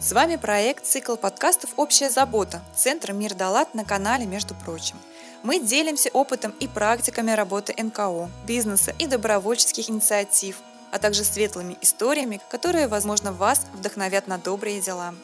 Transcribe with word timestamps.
С 0.00 0.12
вами 0.12 0.36
проект 0.36 0.86
«Цикл 0.86 1.16
подкастов 1.16 1.70
«Общая 1.76 2.08
забота» 2.08 2.62
Центра 2.72 3.12
«Мир 3.12 3.34
Далат» 3.34 3.74
на 3.74 3.84
канале 3.84 4.26
«Между 4.26 4.54
прочим». 4.54 4.96
Мы 5.42 5.58
делимся 5.58 6.08
опытом 6.10 6.52
и 6.60 6.68
практиками 6.68 7.32
работы 7.32 7.74
НКО, 7.76 8.30
бизнеса 8.46 8.94
и 9.00 9.08
добровольческих 9.08 9.90
инициатив, 9.90 10.60
а 10.92 11.00
также 11.00 11.24
светлыми 11.24 11.76
историями, 11.82 12.40
которые, 12.48 12.86
возможно, 12.86 13.32
вас 13.32 13.66
вдохновят 13.74 14.28
на 14.28 14.38
добрые 14.38 14.80
дела. 14.80 15.16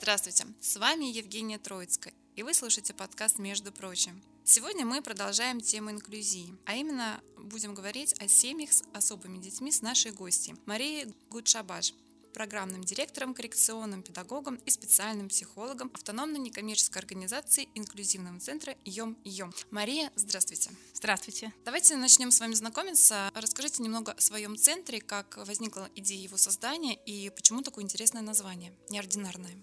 Здравствуйте, 0.00 0.46
с 0.60 0.76
вами 0.76 1.04
Евгения 1.04 1.58
Троицкая, 1.58 2.12
и 2.34 2.42
вы 2.42 2.52
слушаете 2.52 2.94
подкаст 2.94 3.38
«Между 3.38 3.70
прочим». 3.70 4.20
Сегодня 4.48 4.86
мы 4.86 5.02
продолжаем 5.02 5.60
тему 5.60 5.90
инклюзии, 5.90 6.54
а 6.66 6.76
именно 6.76 7.20
будем 7.36 7.74
говорить 7.74 8.14
о 8.20 8.28
семьях 8.28 8.72
с 8.72 8.84
особыми 8.92 9.38
детьми 9.38 9.72
с 9.72 9.82
нашей 9.82 10.12
гостьей 10.12 10.54
Марией 10.66 11.12
Гудшабаш, 11.30 11.92
программным 12.32 12.84
директором, 12.84 13.34
коррекционным 13.34 14.04
педагогом 14.04 14.54
и 14.64 14.70
специальным 14.70 15.28
психологом 15.30 15.90
автономной 15.92 16.38
некоммерческой 16.38 17.02
организации 17.02 17.68
инклюзивного 17.74 18.38
центра 18.38 18.76
ЙОМ-ЙОМ. 18.84 19.52
Мария, 19.72 20.12
здравствуйте. 20.14 20.70
Здравствуйте. 20.94 21.52
Давайте 21.64 21.96
начнем 21.96 22.30
с 22.30 22.38
вами 22.38 22.54
знакомиться. 22.54 23.32
Расскажите 23.34 23.82
немного 23.82 24.12
о 24.12 24.20
своем 24.20 24.56
центре, 24.56 25.00
как 25.00 25.38
возникла 25.38 25.90
идея 25.96 26.22
его 26.22 26.36
создания 26.36 26.94
и 26.94 27.30
почему 27.30 27.62
такое 27.62 27.82
интересное 27.82 28.22
название, 28.22 28.72
неординарное. 28.90 29.56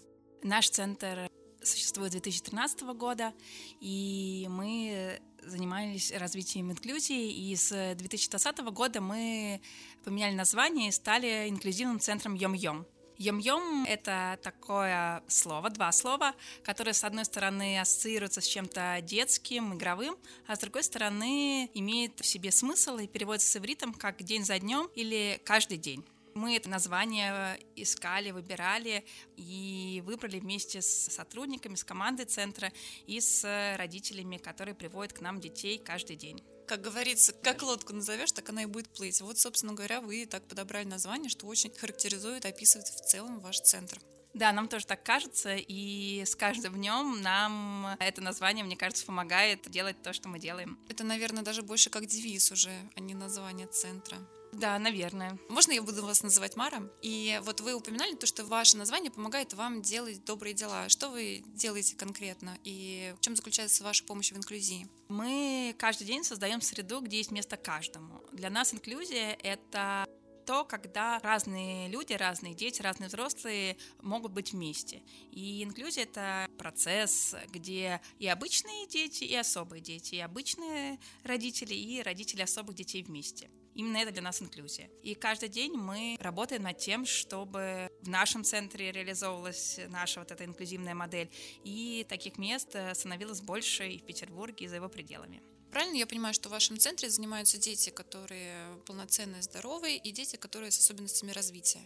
Наш 0.43 0.70
центр 0.70 1.29
существует 1.63 2.12
с 2.12 2.16
2013 2.16 2.81
года, 2.95 3.34
и 3.80 4.48
мы 4.49 5.20
занимались 5.41 6.12
развитием 6.12 6.71
инклюзии, 6.71 7.31
и 7.31 7.55
с 7.55 7.95
2020 7.95 8.59
года 8.71 9.02
мы 9.02 9.62
поменяли 10.04 10.35
название 10.35 10.90
и 10.90 10.91
стали 10.91 11.49
инклюзивным 11.49 11.99
центром 11.99 12.35
Йом-Йом. 12.35 12.85
Йом-йом— 13.18 13.85
это 13.87 14.40
такое 14.41 15.24
слово, 15.27 15.70
два 15.70 15.91
слова, 15.91 16.34
которые, 16.63 16.93
с 16.93 17.04
одной 17.04 17.26
стороны, 17.26 17.80
ассоциируются 17.80 18.41
с 18.41 18.48
чем-то 18.48 18.99
детским, 19.02 19.76
игровым, 19.76 20.18
а 20.48 20.55
с 20.55 20.59
другой 20.59 20.84
стороны, 20.84 21.70
имеет 21.74 22.20
в 22.20 22.26
себе 22.26 22.52
смысл 22.52 22.98
и 22.98 23.07
переводится 23.07 23.48
с 23.48 23.57
ивритом 23.57 23.93
как 23.93 24.24
«день 24.24 24.43
за 24.43 24.59
днем» 24.59 24.90
или 24.96 25.40
«каждый 25.46 25.77
день». 25.77 26.04
Мы 26.34 26.55
это 26.55 26.70
название 26.70 27.59
искали, 27.76 28.31
выбирали 28.31 29.05
и 29.35 30.01
выбрали 30.05 30.40
вместе 30.40 30.81
с 30.81 30.87
сотрудниками, 30.87 31.75
с 31.75 31.84
командой 31.84 32.25
центра 32.25 32.71
и 33.05 33.20
с 33.20 33.75
родителями, 33.77 34.37
которые 34.37 34.75
приводят 34.75 35.13
к 35.13 35.21
нам 35.21 35.40
детей 35.40 35.77
каждый 35.77 36.15
день. 36.15 36.43
Как 36.67 36.81
говорится, 36.81 37.34
как 37.34 37.62
лодку 37.62 37.93
назовешь, 37.93 38.31
так 38.31 38.49
она 38.49 38.63
и 38.63 38.65
будет 38.65 38.90
плыть. 38.90 39.21
Вот, 39.21 39.37
собственно 39.37 39.73
говоря, 39.73 40.01
вы 40.01 40.25
так 40.25 40.48
подобрали 40.48 40.85
название, 40.85 41.29
что 41.29 41.45
очень 41.45 41.71
характеризует, 41.71 42.45
описывает 42.45 42.87
в 42.87 43.05
целом 43.05 43.40
ваш 43.40 43.59
центр. 43.59 43.99
Да, 44.34 44.51
нам 44.51 44.68
тоже 44.68 44.87
так 44.87 45.03
кажется, 45.03 45.55
и 45.55 46.23
с 46.25 46.35
каждым 46.35 46.73
днем 46.73 47.21
нам 47.21 47.95
это 47.99 48.20
название, 48.21 48.65
мне 48.65 48.75
кажется, 48.75 49.05
помогает 49.05 49.70
делать 49.70 50.01
то, 50.01 50.12
что 50.12 50.27
мы 50.27 50.40
делаем. 50.40 50.79
Это, 50.90 51.03
наверное, 51.03 51.43
даже 51.43 51.62
больше 51.62 51.91
как 51.91 52.07
девиз 52.07 52.51
уже, 52.51 52.71
а 52.95 52.99
не 52.99 53.13
название 53.13 53.68
центра. 53.68 54.18
Да, 54.54 54.77
наверное. 54.77 55.37
Можно 55.49 55.71
я 55.71 55.82
буду 55.82 56.05
вас 56.05 56.21
называть 56.21 56.55
Мара? 56.55 56.84
И 57.01 57.40
вот 57.43 57.62
вы 57.62 57.73
упоминали 57.73 58.15
то, 58.15 58.27
что 58.27 58.46
ваше 58.46 58.77
название 58.77 59.12
помогает 59.12 59.54
вам 59.54 59.82
делать 59.82 60.23
добрые 60.26 60.54
дела. 60.54 60.90
Что 60.90 61.09
вы 61.09 61.43
делаете 61.48 61.96
конкретно 61.96 62.57
и 62.63 63.13
в 63.18 63.21
чем 63.21 63.35
заключается 63.35 63.84
ваша 63.84 64.03
помощь 64.03 64.31
в 64.31 64.38
инклюзии? 64.38 64.88
Мы 65.09 65.75
каждый 65.79 66.06
день 66.06 66.24
создаем 66.24 66.62
среду, 66.62 67.01
где 67.01 67.18
есть 67.18 67.31
место 67.31 67.57
каждому. 67.57 68.22
Для 68.31 68.50
нас 68.50 68.74
инклюзия— 68.74 69.38
это 69.44 70.06
то, 70.46 70.66
когда 70.66 71.19
разные 71.19 71.88
люди, 71.88 72.13
разные 72.13 72.53
дети, 72.53 72.81
разные 72.81 73.07
взрослые 73.07 73.78
могут 74.01 74.34
быть 74.34 74.51
вместе. 74.51 75.01
И 75.31 75.64
инклюзия— 75.64 76.03
это 76.06 76.47
процесс, 76.58 77.35
где 77.52 78.02
и 78.20 78.28
обычные 78.28 78.88
дети, 78.88 79.24
и 79.24 79.35
особые 79.35 79.81
дети, 79.81 80.16
и 80.16 80.20
обычные 80.20 81.00
родители, 81.24 81.74
и 81.74 82.02
родители 82.02 82.41
особых 82.41 82.75
детей 82.75 83.03
вместе. 83.03 83.50
Именно 83.75 83.97
это 83.97 84.11
для 84.11 84.22
нас 84.22 84.41
инклюзия. 84.41 84.89
И 85.01 85.16
каждый 85.16 85.50
день 85.50 85.73
мы 85.73 86.16
работаем 86.19 86.63
над 86.63 86.78
тем, 86.78 87.06
чтобы 87.06 87.89
в 88.01 88.09
нашем 88.09 88.44
центре 88.44 88.91
реализовывалась 88.91 89.79
наша 89.89 90.19
вот 90.19 90.31
эта 90.31 90.45
инклюзивная 90.45 90.95
модель, 90.95 91.31
и 91.63 92.06
таких 92.07 92.38
мест 92.38 92.75
становилось 92.94 93.41
больше 93.41 93.89
и 93.89 94.00
в 94.00 94.06
Петербурге, 94.06 94.66
и 94.66 94.67
за 94.67 94.75
его 94.75 94.89
пределами. 94.89 95.41
Правильно 95.72 95.95
я 95.97 96.06
понимаю, 96.06 96.35
что 96.35 96.50
в 96.50 96.51
вашем 96.51 96.78
центре 96.78 97.09
занимаются 97.09 97.57
дети, 97.57 97.89
которые 97.89 98.78
полноценные, 98.85 99.41
здоровые, 99.41 99.97
и 99.97 100.11
дети, 100.11 100.35
которые 100.35 100.69
с 100.69 100.78
особенностями 100.78 101.31
развития? 101.31 101.81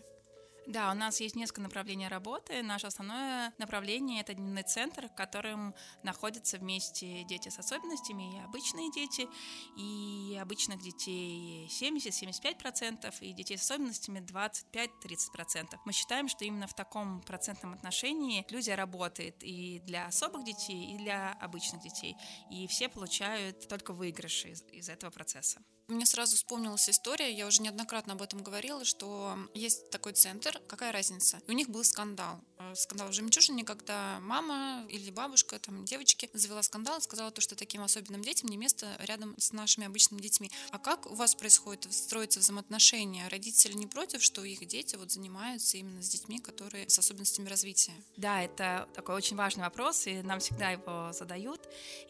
Да, 0.67 0.91
у 0.91 0.95
нас 0.95 1.21
есть 1.21 1.37
несколько 1.37 1.61
направлений 1.61 2.09
работы. 2.09 2.61
Наше 2.61 2.87
основное 2.87 3.53
направление– 3.57 4.19
это 4.21 4.33
дневной 4.33 4.63
центр, 4.63 5.07
в 5.07 5.15
котором 5.15 5.73
находятся 6.03 6.57
вместе 6.57 7.23
дети 7.23 7.47
с 7.47 7.57
особенностями 7.57 8.35
и 8.35 8.39
обычные 8.41 8.91
дети. 8.91 9.29
И 9.77 10.37
обычных 10.37 10.81
детей 10.81 11.69
70-75%, 11.69 13.15
и 13.21 13.31
детей 13.31 13.57
с 13.57 13.61
особенностями 13.61 14.19
25-30%. 14.19 15.77
Мы 15.85 15.93
считаем, 15.93 16.27
что 16.27 16.43
именно 16.43 16.67
в 16.67 16.73
таком 16.73 17.21
процентном 17.21 17.73
отношении 17.73 18.39
инклюзия 18.39 18.75
работает 18.75 19.37
и 19.43 19.79
для 19.85 20.07
особых 20.07 20.43
детей, 20.43 20.95
и 20.95 20.97
для 20.97 21.31
обычных 21.39 21.81
детей. 21.81 22.17
И 22.51 22.67
все 22.67 22.89
получают 22.89 23.69
только 23.69 23.93
выигрыши 23.93 24.49
из, 24.49 24.63
из 24.73 24.89
этого 24.89 25.11
процесса. 25.11 25.61
Мне 25.87 26.05
сразу 26.05 26.35
вспомнилась 26.35 26.89
история, 26.89 27.31
я 27.31 27.47
уже 27.47 27.61
неоднократно 27.61 28.13
об 28.13 28.21
этом 28.21 28.43
говорила, 28.43 28.83
что 28.83 29.37
есть 29.53 29.89
такой 29.89 30.11
центр, 30.11 30.61
какая 30.67 30.91
разница? 30.91 31.39
И 31.47 31.51
у 31.51 31.53
них 31.53 31.69
был 31.69 31.81
скандал. 31.85 32.41
Э, 32.59 32.75
скандал 32.75 33.07
в 33.07 33.13
жемчужине, 33.13 33.63
когда 33.63 34.19
мама 34.19 34.85
или 34.89 35.11
бабушка, 35.11 35.57
там, 35.59 35.85
девочки 35.85 36.29
завела 36.33 36.61
скандал 36.61 36.97
и 36.97 37.01
сказала 37.01 37.31
то, 37.31 37.39
что 37.39 37.55
таким 37.55 37.83
особенным 37.83 38.21
детям 38.21 38.49
не 38.49 38.57
место 38.57 38.97
рядом 38.99 39.33
с 39.37 39.53
нашими 39.53 39.87
обычными 39.87 40.19
детьми. 40.19 40.51
А 40.71 40.77
как 40.77 41.05
у 41.05 41.15
вас 41.15 41.35
происходит, 41.35 41.93
строится 41.93 42.41
взаимоотношения? 42.41 43.25
Родители 43.29 43.71
не 43.71 43.87
против, 43.87 44.21
что 44.21 44.43
их 44.43 44.65
дети 44.67 44.97
вот 44.97 45.11
занимаются 45.11 45.77
именно 45.77 46.03
с 46.03 46.09
детьми, 46.09 46.39
которые 46.39 46.89
с 46.89 46.99
особенностями 46.99 47.47
развития? 47.47 47.93
Да, 48.17 48.43
это 48.43 48.89
такой 48.93 49.15
очень 49.15 49.37
важный 49.37 49.63
вопрос, 49.63 50.05
и 50.07 50.21
нам 50.21 50.41
всегда 50.41 50.71
его 50.71 51.13
задают. 51.13 51.61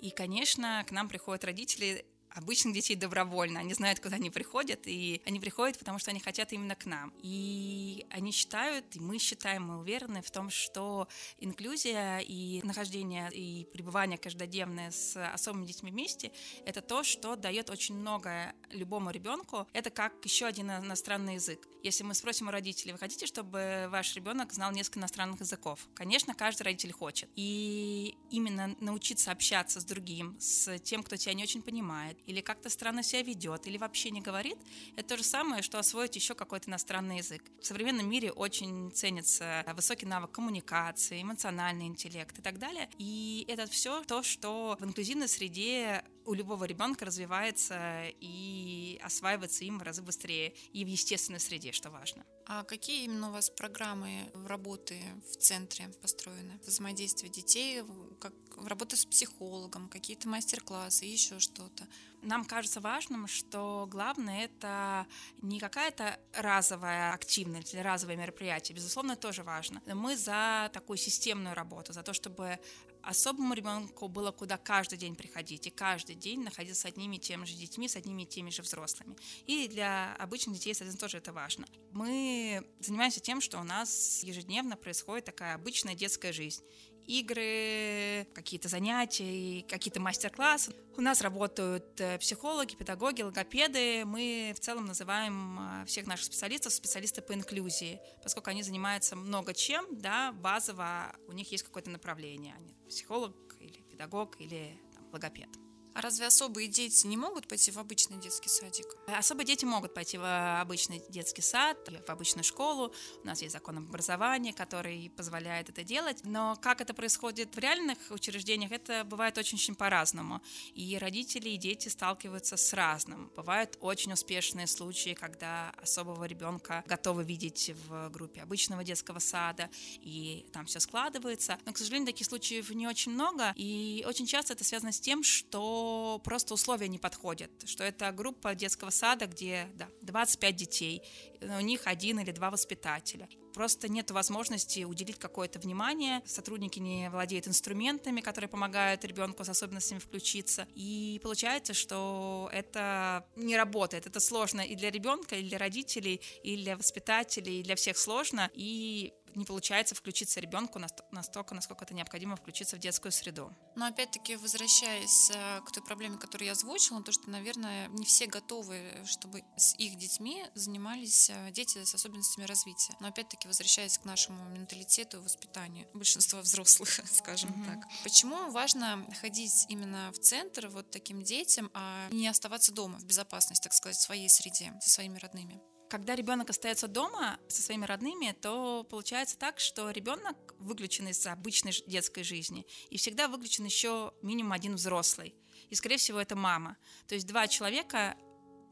И, 0.01 0.09
конечно, 0.09 0.83
к 0.88 0.91
нам 0.91 1.09
приходят 1.09 1.44
родители 1.44 2.05
обычных 2.38 2.74
детей 2.74 2.96
добровольно. 2.96 3.59
Они 3.59 3.74
знают, 3.74 4.00
куда 4.00 4.16
они 4.16 4.30
приходят, 4.30 4.81
и 4.86 5.22
они 5.25 5.40
приходят, 5.40 5.78
потому 5.80 6.00
что 6.00 6.12
они 6.12 6.20
хотят 6.20 6.53
именно 6.53 6.75
к 6.75 6.86
нам. 6.86 7.14
И 7.22 8.06
они 8.09 8.31
считают, 8.31 8.96
и 8.96 9.00
мы 9.00 9.18
считаем, 9.18 9.64
мы 9.64 9.80
уверены 9.80 10.22
в 10.22 10.31
том, 10.31 10.50
что 10.50 11.08
инклюзия 11.40 12.20
и 12.20 12.62
нахождение 12.64 13.30
и 13.34 13.66
пребывание 13.74 14.18
каждодневное 14.18 14.92
с 14.92 15.18
особыми 15.34 15.66
детьми 15.66 15.92
вместе— 15.92 16.31
это 16.66 16.81
то, 16.81 17.03
что 17.03 17.36
дает 17.36 17.70
очень 17.70 17.96
много 17.96 18.54
любому 18.72 19.12
ребенку. 19.12 19.68
Это 19.74 19.90
как 19.90 20.14
еще 20.24 20.46
один 20.46 20.69
иностранный 20.69 21.36
язык. 21.36 21.68
Если 21.84 22.04
мы 22.04 22.14
спросим 22.14 22.48
у 22.48 22.52
родителей, 22.52 22.92
вы 22.92 23.00
хотите, 23.00 23.25
чтобы 23.25 23.88
ваш 23.90 24.16
ребенок 24.16 24.52
знал 24.52 24.72
несколько 24.72 25.00
иностранных 25.00 25.40
языков? 25.40 25.88
Конечно, 25.96 26.34
каждый 26.34 26.64
родитель 26.64 26.92
хочет. 26.92 27.30
И 27.36 28.18
именно 28.30 28.75
научиться 28.80 29.31
общаться 29.31 29.80
с 29.80 29.86
другим, 29.86 30.36
с 30.40 30.78
тем, 30.80 31.04
кто 31.04 31.16
тебя 31.16 31.34
не 31.34 31.44
очень 31.44 31.62
понимает, 31.62 32.18
или 32.27 32.41
как-то 32.41 32.69
странно 32.69 33.01
себя 33.01 33.23
ведет, 33.23 33.65
или 33.67 33.77
вообще 33.77 34.11
не 34.11 34.21
говорит, 34.21 34.57
это 34.95 35.09
то 35.09 35.17
же 35.17 35.23
самое, 35.23 35.63
что 35.63 35.79
освоить 35.79 36.15
еще 36.15 36.35
какой-то 36.35 36.69
иностранный 36.69 37.17
язык. 37.17 37.41
В 37.59 37.65
современном 37.65 38.07
мире 38.09 38.31
очень 38.31 38.91
ценится 38.91 39.63
высокий 39.75 40.05
навык 40.05 40.31
коммуникации, 40.31 41.21
эмоциональный 41.21 41.88
интеллект 41.88 42.38
и 42.38 42.41
так 42.41 42.59
далее. 42.59 42.89
И 42.97 43.45
это 43.47 43.65
все 43.65 44.03
то, 44.03 44.21
что 44.21 44.77
в 44.79 44.85
инклюзивной 44.85 45.27
среде 45.27 46.03
у 46.25 46.33
любого 46.33 46.65
ребенка 46.65 47.05
развивается 47.05 48.03
и 48.19 48.99
осваивается 49.01 49.63
им 49.63 49.80
в 49.80 49.83
разы 49.83 50.01
быстрее 50.01 50.53
и 50.73 50.83
в 50.83 50.88
естественной 50.88 51.39
среде, 51.39 51.71
что 51.71 51.89
важно. 51.89 52.25
А 52.49 52.63
какие 52.63 53.03
именно 53.03 53.27
у 53.27 53.33
вас 53.33 53.49
программы 53.49 54.31
работы 54.45 55.01
в 55.29 55.35
центре 55.35 55.89
построены? 56.01 56.57
Взаимодействие 56.65 57.29
детей, 57.29 57.83
как 58.21 58.33
работа 58.65 58.95
с 58.95 59.05
психологом, 59.05 59.89
какие-то 59.89 60.29
мастер-классы, 60.29 61.03
еще 61.03 61.39
что-то? 61.39 61.85
Нам 62.21 62.45
кажется 62.45 62.79
важным, 62.79 63.27
что 63.27 63.85
главное 63.91 64.45
это 64.45 65.07
не 65.41 65.59
какая-то 65.59 66.17
разовая 66.33 67.11
активность 67.11 67.73
или 67.73 67.81
разовое 67.81 68.15
мероприятие. 68.15 68.77
Безусловно, 68.77 69.17
тоже 69.17 69.44
важно. 69.44 69.81
Мы 69.85 70.15
за 70.15 70.69
такую 70.71 70.95
системную 70.95 71.53
работу, 71.53 71.91
за 71.91 72.01
то, 72.01 72.13
чтобы 72.13 72.59
особому 73.07 73.54
ребенку 73.54 74.09
было 74.09 74.31
куда 74.31 74.57
каждый 74.57 74.98
день 74.98 75.15
приходить 75.15 75.65
и 75.65 75.69
каждый 75.69 76.15
день 76.15 76.44
находиться 76.44 76.81
с 76.81 76.86
одними 76.86 77.15
и 77.15 77.19
теми 77.19 77.45
же 77.45 77.56
детьми, 77.56 77.88
с 77.88 77.95
одними 77.95 78.24
и 78.24 78.25
теми 78.25 78.50
же 78.50 78.62
взрослыми. 78.62 79.15
И 79.45 79.68
для 79.69 80.13
обычных 80.15 80.56
детей, 80.56 80.74
соответственно, 80.74 81.07
тоже 81.07 81.18
это 81.18 81.31
важно. 81.31 81.68
Мы 81.92 82.68
занимаемся 82.80 83.21
тем, 83.21 83.39
что 83.39 83.59
у 83.59 83.63
нас 83.63 84.24
ежедневно 84.24 84.75
происходит 84.75 85.25
такая 85.25 85.56
обычная 85.56 85.95
детская 85.95 86.33
жизнь. 86.33 86.63
Игры, 87.07 88.27
какие-то 88.33 88.68
занятия, 88.68 89.63
какие-то 89.68 90.00
мастер-классы. 90.00 90.74
У 90.98 91.01
нас 91.01 91.21
работают 91.21 92.00
э, 92.00 92.18
психологи, 92.19 92.75
педагоги, 92.75 93.21
логопеды. 93.21 94.04
Мы 94.06 94.54
в 94.56 94.59
целом 94.59 94.86
называем 94.86 95.59
э, 95.59 95.86
всех 95.86 96.06
наших 96.06 96.25
специалистов 96.25 96.74
специалисты 96.74 97.21
по 97.21 97.33
инклюзии, 97.33 98.00
поскольку 98.21 98.50
они 98.50 98.62
занимаются 98.62 99.15
много 99.15 99.54
чем, 99.54 99.86
да, 99.92 100.31
базово 100.33 101.15
у 101.27 101.31
них 101.31 101.51
есть 101.51 101.63
какое-то 101.63 101.89
направление. 101.89 102.54
Они 102.56 102.74
психолог 102.88 103.36
или 103.59 103.81
педагог 103.81 104.39
или 104.39 104.80
там, 104.94 105.06
логопед. 105.12 105.50
А 105.97 106.01
разве 106.01 106.27
особые 106.27 106.67
дети 106.67 107.07
не 107.07 107.17
могут 107.17 107.47
пойти 107.47 107.71
в 107.71 107.79
обычный 107.79 108.17
детский 108.17 108.49
садик? 108.49 108.85
Особые 109.07 109.47
дети 109.47 109.65
могут 109.65 109.95
пойти 109.95 110.19
в 110.19 110.59
обычный 110.61 111.01
детский 111.09 111.41
сад, 111.41 111.75
в 111.89 112.09
обычную 112.11 112.44
школу. 112.44 112.94
У 113.23 113.25
нас 113.25 113.41
есть 113.41 113.53
закон 113.53 113.79
об 113.79 113.85
образовании, 113.85 114.51
который 114.51 115.11
позволяет 115.17 115.69
это 115.69 115.83
делать. 115.83 116.19
Но 116.23 116.55
как 116.61 116.81
это 116.81 116.94
происходит 116.94 117.55
в 117.55 117.57
реальных 117.57 117.97
учреждениях, 118.11 118.71
это 118.73 119.05
бывает 119.05 119.39
очень-очень 119.39 119.73
по-разному. 119.73 120.39
И 120.75 120.99
родители, 120.99 121.49
и 121.49 121.57
дети 121.57 121.89
сталкиваются 121.89 122.57
с 122.57 122.73
разным. 122.73 123.31
Бывают 123.35 123.75
очень 123.81 124.13
успешные 124.13 124.67
случаи, 124.67 125.15
когда 125.15 125.71
особого 125.81 126.25
ребенка 126.25 126.83
готовы 126.85 127.23
видеть 127.23 127.71
в 127.88 128.09
группе 128.09 128.44
обычного 128.44 128.83
детского 128.83 129.17
сада, 129.17 129.67
и 129.99 130.45
там 130.53 130.67
все 130.67 130.79
складывается. 130.79 131.57
Но, 131.65 131.73
к 131.73 131.79
сожалению, 131.79 132.05
таких 132.05 132.27
случаев 132.27 132.69
не 132.69 132.85
очень 132.85 133.13
много, 133.13 133.51
и 133.55 134.05
очень 134.07 134.27
часто 134.27 134.53
это 134.53 134.63
связано 134.63 134.91
с 134.91 134.99
тем, 134.99 135.23
что 135.23 135.85
просто 136.24 136.54
условия 136.54 136.88
не 136.88 137.00
подходят, 137.00 137.51
что 137.66 137.84
это 137.84 138.12
группа 138.12 138.56
детского 138.56 138.89
сада, 138.89 139.28
где 139.28 139.68
да, 139.75 139.88
25 140.01 140.56
детей, 140.56 141.04
у 141.42 141.62
них 141.62 141.81
один 141.86 142.19
или 142.19 142.31
два 142.31 142.50
воспитателя. 142.50 143.28
Просто 143.54 143.89
нет 143.89 144.12
возможности 144.12 144.84
уделить 144.84 145.18
какое-то 145.18 145.57
внимание, 145.57 146.22
сотрудники 146.25 146.78
не 146.80 147.10
владеют 147.10 147.48
инструментами, 147.48 148.22
которые 148.22 148.50
помогают 148.50 149.04
ребенку 149.04 149.44
с 149.44 149.50
особенностями 149.50 149.98
включиться. 149.98 150.68
И 150.75 151.19
получается, 151.24 151.74
что 151.74 152.50
это 152.54 153.25
не 153.36 153.57
работает. 153.57 154.06
Это 154.06 154.19
сложно 154.19 154.62
и 154.62 154.75
для 154.75 154.92
ребенка, 154.92 155.38
и 155.38 155.44
для 155.44 155.57
родителей, 155.57 156.22
и 156.44 156.56
для 156.56 156.78
воспитателей, 156.78 157.60
и 157.60 157.63
для 157.63 157.75
всех 157.75 157.98
сложно. 157.98 158.51
И 158.54 159.13
не 159.38 159.45
получается 159.45 159.95
включиться 159.95 160.39
ребенку 160.39 160.80
настолько, 161.12 161.56
насколько 161.56 161.86
это 161.86 161.94
необходимо 161.94 162.36
включиться 162.36 162.75
в 162.75 162.80
детскую 162.80 163.12
среду. 163.12 163.54
Но 163.75 163.86
опять-таки, 163.86 164.36
возвращаясь 164.36 165.30
э, 165.30 165.62
к 165.62 165.72
той 165.72 165.84
проблеме, 165.84 166.18
которую 166.18 166.48
я 166.48 166.54
озвучила, 166.54 167.01
то, 167.04 167.12
что, 167.12 167.30
наверное, 167.30 167.88
не 167.89 168.06
все 168.06 168.25
готовы, 168.25 168.81
чтобы 169.06 169.44
с 169.56 169.75
их 169.75 169.95
детьми 169.95 170.44
занимались 170.56 171.30
э, 171.30 171.51
дети 171.51 171.84
с 171.84 171.94
особенностями 171.94 172.45
развития. 172.45 172.95
Но 173.00 173.07
опять-таки, 173.07 173.48
возвращаясь 173.48 173.98
к 173.98 174.06
нашему 174.06 174.44
менталитету 174.50 175.18
и 175.18 175.22
воспитанию 175.22 175.88
большинства 175.94 176.42
взрослых, 176.42 176.90
скажем 177.12 177.51
mm-hmm. 177.51 177.66
так. 177.66 177.86
Почему 178.04 178.50
важно 178.51 179.06
ходить 179.22 179.66
именно 179.69 180.12
в 180.12 180.19
центр 180.19 180.68
вот 180.68 180.90
таким 180.90 181.22
детям, 181.22 181.69
а 181.74 182.10
не 182.12 182.28
оставаться 182.28 182.74
дома 182.74 182.98
в 182.98 183.06
безопасности, 183.06 183.63
так 183.63 183.74
сказать, 183.74 183.98
в 183.98 184.01
своей 184.01 184.30
среде, 184.30 184.74
со 184.81 184.90
своими 184.90 185.19
родными? 185.19 185.62
Когда 185.89 186.16
ребенок 186.16 186.50
остается 186.50 186.88
дома 186.88 187.39
со 187.48 187.62
своими 187.62 187.86
родными, 187.86 188.36
то 188.42 188.86
получается 188.89 189.38
так, 189.38 189.60
что 189.60 189.89
ребенок 189.92 190.56
выключен 190.60 191.07
из 191.07 191.25
обычной 191.25 191.74
детской 191.88 192.24
жизни 192.24 192.66
и 192.89 192.98
всегда 192.98 193.28
выключен 193.28 193.63
еще 193.66 194.13
минимум 194.22 194.51
один 194.51 194.75
взрослый. 194.75 195.34
И, 195.69 195.75
скорее 195.75 195.98
всего, 195.98 196.19
это 196.19 196.36
мама. 196.36 196.78
То 197.07 197.16
есть 197.16 197.25
два 197.28 197.48
человека 197.48 198.18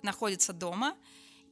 находятся 0.03 0.51
дома, 0.51 0.97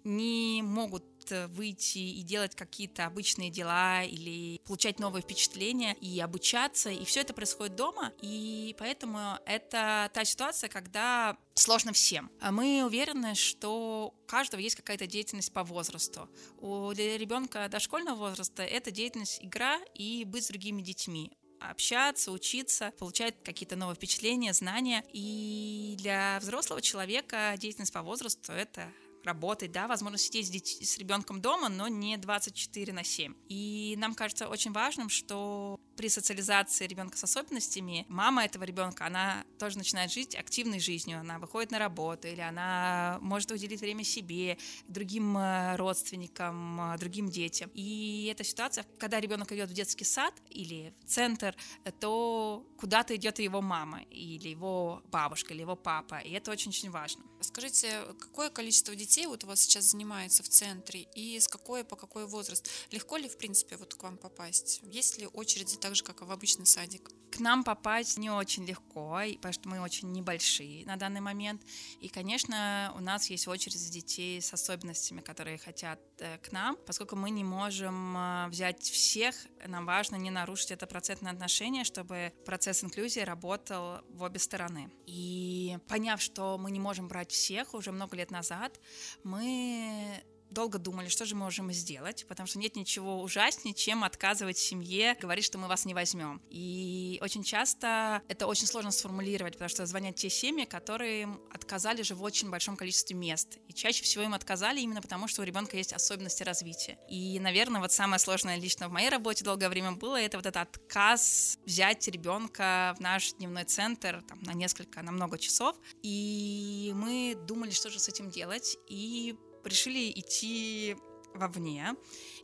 не 0.04 0.62
могут 0.64 1.13
выйти 1.32 2.00
и 2.00 2.22
делать 2.22 2.56
какие-то 2.56 3.06
обычные 3.06 3.50
дела 3.50 4.04
или 4.04 4.60
получать 4.66 5.00
новые 5.00 5.22
впечатления 5.22 5.96
и 6.02 6.20
обучаться, 6.20 6.90
и 6.90 7.06
все 7.06 7.22
это 7.22 7.34
происходит 7.34 7.76
дома, 7.76 8.12
и 8.22 8.76
поэтому 8.78 9.38
это 9.46 10.10
та 10.14 10.26
ситуация, 10.26 10.70
когда 10.70 11.38
сложно 11.56 11.94
всем. 11.94 12.32
А 12.42 12.52
мы 12.52 12.84
уверены, 12.86 13.36
что 13.36 14.14
у 14.18 14.28
каждого 14.28 14.60
есть 14.60 14.76
какая-то 14.76 15.08
деятельность 15.08 15.54
по 15.54 15.64
возрасту. 15.64 16.30
У 16.60 16.92
ребенка 16.92 17.68
дошкольного 17.70 18.30
возраста 18.30 18.64
это 18.64 18.92
деятельность 18.92 19.40
игра 19.42 19.80
и 19.94 20.26
быть 20.26 20.46
с 20.46 20.48
другими 20.48 20.82
детьми 20.82 21.32
общаться, 21.70 22.32
учиться, 22.32 22.92
получать 23.00 23.36
какие-то 23.44 23.76
новые 23.76 23.96
впечатления, 23.96 24.54
знания. 24.54 25.04
И 25.14 25.96
для 25.98 26.40
взрослого 26.42 26.82
человека 26.82 27.56
деятельность 27.58 27.94
по 27.94 28.02
возрасту— 28.02 28.52
это 28.54 28.92
работать, 29.24 29.72
да, 29.72 29.88
возможно, 29.88 30.18
сидеть 30.18 30.48
с, 30.48 30.50
деть, 30.50 30.90
с 30.90 30.98
ребенком 30.98 31.42
дома, 31.42 31.70
но 31.70 31.88
не 31.88 32.18
24 32.18 32.94
на 32.94 33.04
7. 33.04 33.34
И 33.50 33.96
нам 33.98 34.16
кажется 34.16 34.48
очень 34.48 34.72
важным, 34.72 35.10
что 35.10 35.80
при 35.96 36.10
социализации 36.10 36.88
ребенка 36.88 37.18
с 37.18 37.24
особенностями 37.24 38.06
мама 38.10 38.46
этого 38.46 38.64
ребенка, 38.64 39.06
она 39.06 39.46
тоже 39.60 39.78
начинает 39.78 40.12
жить 40.12 40.36
активной 40.36 40.80
жизнью, 40.80 41.20
она 41.20 41.40
выходит 41.40 41.72
на 41.72 41.80
работу, 41.80 42.28
или 42.28 42.42
она 42.42 43.18
может 43.22 43.52
уделить 43.52 43.82
время 43.82 44.04
себе, 44.04 44.58
другим 44.88 45.38
э, 45.38 45.76
родственникам, 45.76 46.94
э, 46.94 46.98
другим 46.98 47.30
детям. 47.30 47.70
И 47.74 48.30
эта 48.32 48.44
ситуация, 48.44 48.86
когда 48.98 49.20
ребенок 49.20 49.52
идет 49.52 49.70
в 49.70 49.74
детский 49.74 50.06
сад 50.06 50.34
или 50.50 50.94
в 51.04 51.10
центр, 51.10 51.56
то 52.00 52.66
куда-то 52.78 53.16
идет 53.16 53.40
его 53.40 53.62
мама, 53.62 54.02
или 54.10 54.50
его 54.50 55.02
бабушка, 55.12 55.54
или 55.54 55.62
его 55.62 55.76
папа, 55.76 56.20
и 56.20 56.32
это 56.32 56.52
очень-очень 56.52 56.90
важно. 56.90 57.24
Скажите, 57.42 58.04
какое 58.20 58.50
количество 58.50 58.96
детей 58.96 59.28
вот 59.28 59.44
у 59.44 59.48
вас 59.48 59.62
сейчас 59.62 59.86
занимается 59.86 60.44
в 60.44 60.50
центре, 60.50 61.08
и 61.14 61.40
с 61.40 61.48
какой 61.48 61.84
по 61.84 61.96
какой 61.96 62.26
возраст? 62.26 62.70
Легко 62.92 63.18
ли, 63.18 63.28
в 63.28 63.38
принципе, 63.38 63.76
вот 63.78 63.94
к 63.96 64.04
вам 64.04 64.18
попасть? 64.18 64.82
Есть 64.84 65.18
ли 65.18 65.28
очереди 65.28 65.76
так 65.84 65.98
же, 65.98 66.04
как 66.06 66.22
и 66.22 66.24
в 66.24 66.32
обычный 66.32 66.66
садик? 66.66 67.12
К 67.30 67.40
нам 67.40 67.66
попасть 67.66 68.18
не 68.18 68.30
очень 68.30 68.66
легко, 68.66 69.20
потому 69.36 69.54
что 69.54 69.68
мы 69.68 69.82
очень 69.82 70.10
небольшие 70.14 70.86
на 70.86 70.96
данный 70.96 71.20
момент. 71.20 71.62
И, 72.00 72.08
конечно, 72.08 72.94
у 72.96 73.02
нас 73.02 73.30
есть 73.30 73.50
очередь 73.50 73.92
детей 73.92 74.42
с 74.42 74.54
особенностями, 74.54 75.20
которые 75.20 75.58
хотят 75.58 76.00
э, 76.20 76.38
к 76.38 76.54
нам. 76.54 76.78
Поскольку 76.88 77.18
мы 77.18 77.32
не 77.32 77.44
можем 77.44 78.16
э, 78.16 78.48
взять 78.48 78.82
всех, 78.82 79.36
нам 79.68 79.86
важно 79.86 80.16
не 80.16 80.32
нарушить 80.32 80.72
это 80.72 80.88
процентное 80.88 81.34
отношение, 81.34 81.84
чтобы 81.84 82.32
процесс 82.46 82.82
инклюзии 82.82 83.22
работал 83.22 84.06
в 84.08 84.22
обе 84.22 84.40
стороны. 84.40 84.90
И 85.06 85.78
поняв, 85.90 86.22
что 86.22 86.58
мы 86.58 86.72
не 86.72 86.80
можем 86.80 87.10
брать 87.10 87.32
всех 87.32 87.74
уже 87.74 87.92
много 87.92 88.16
лет 88.16 88.32
назад, 88.32 88.80
мы 89.26 90.24
долго 90.54 90.80
думали, 90.80 91.10
что 91.10 91.26
же 91.26 91.36
мы 91.36 91.46
можем 91.46 91.72
сделать, 91.72 92.26
потому 92.28 92.48
что 92.48 92.60
нет 92.60 92.76
ничего 92.76 93.22
ужаснее, 93.22 93.74
чем 93.74 94.04
отказывать 94.04 94.58
семье, 94.58 95.16
говорить, 95.20 95.46
что 95.46 95.58
мы 95.58 95.68
вас 95.68 95.86
не 95.86 95.94
возьмем. 95.94 96.42
И 96.50 97.20
очень 97.22 97.44
часто 97.44 98.22
это 98.28 98.48
очень 98.48 98.68
сложно 98.68 98.92
сформулировать, 98.92 99.54
потому 99.54 99.70
что 99.70 99.86
звонят 99.86 100.16
те 100.16 100.30
семьи, 100.30 100.66
которые 100.66 101.28
отказали 101.52 102.02
же 102.02 102.16
в 102.16 102.24
очень 102.24 102.50
большом 102.50 102.78
количестве 102.78 103.16
мест. 103.16 103.58
И 103.68 103.74
чаще 103.74 104.04
всего 104.04 104.24
им 104.24 104.34
отказали 104.34 104.80
именно 104.80 105.02
потому, 105.02 105.28
что 105.28 105.42
у 105.42 105.46
ребенка 105.46 105.78
есть 105.78 105.94
особенности 105.94 106.44
развития. 106.44 106.98
И, 107.10 107.40
наверное, 107.40 107.82
вот 107.82 107.92
самое 107.92 108.20
сложное 108.20 108.58
лично 108.58 108.88
в 108.88 108.92
моей 108.92 109.10
работе 109.10 109.44
долгое 109.44 109.70
время 109.70 109.94
было, 109.94 110.22
это 110.22 110.38
вот 110.38 110.46
этот 110.46 110.76
отказ 110.76 111.58
взять 111.66 112.08
ребенка 112.08 112.94
в 112.98 113.02
наш 113.02 113.34
дневной 113.34 113.66
центр 113.66 114.24
там, 114.28 114.40
на 114.44 114.54
несколько, 114.54 115.02
на 115.02 115.12
много 115.12 115.38
часов. 115.38 115.76
И 116.02 116.92
мы 116.96 117.36
думали, 117.48 117.72
что 117.72 117.90
же 117.90 118.00
с 118.00 118.08
этим 118.08 118.30
делать. 118.30 118.78
И 118.88 119.36
решили 119.64 120.12
идти 120.12 120.96
вовне 121.34 121.96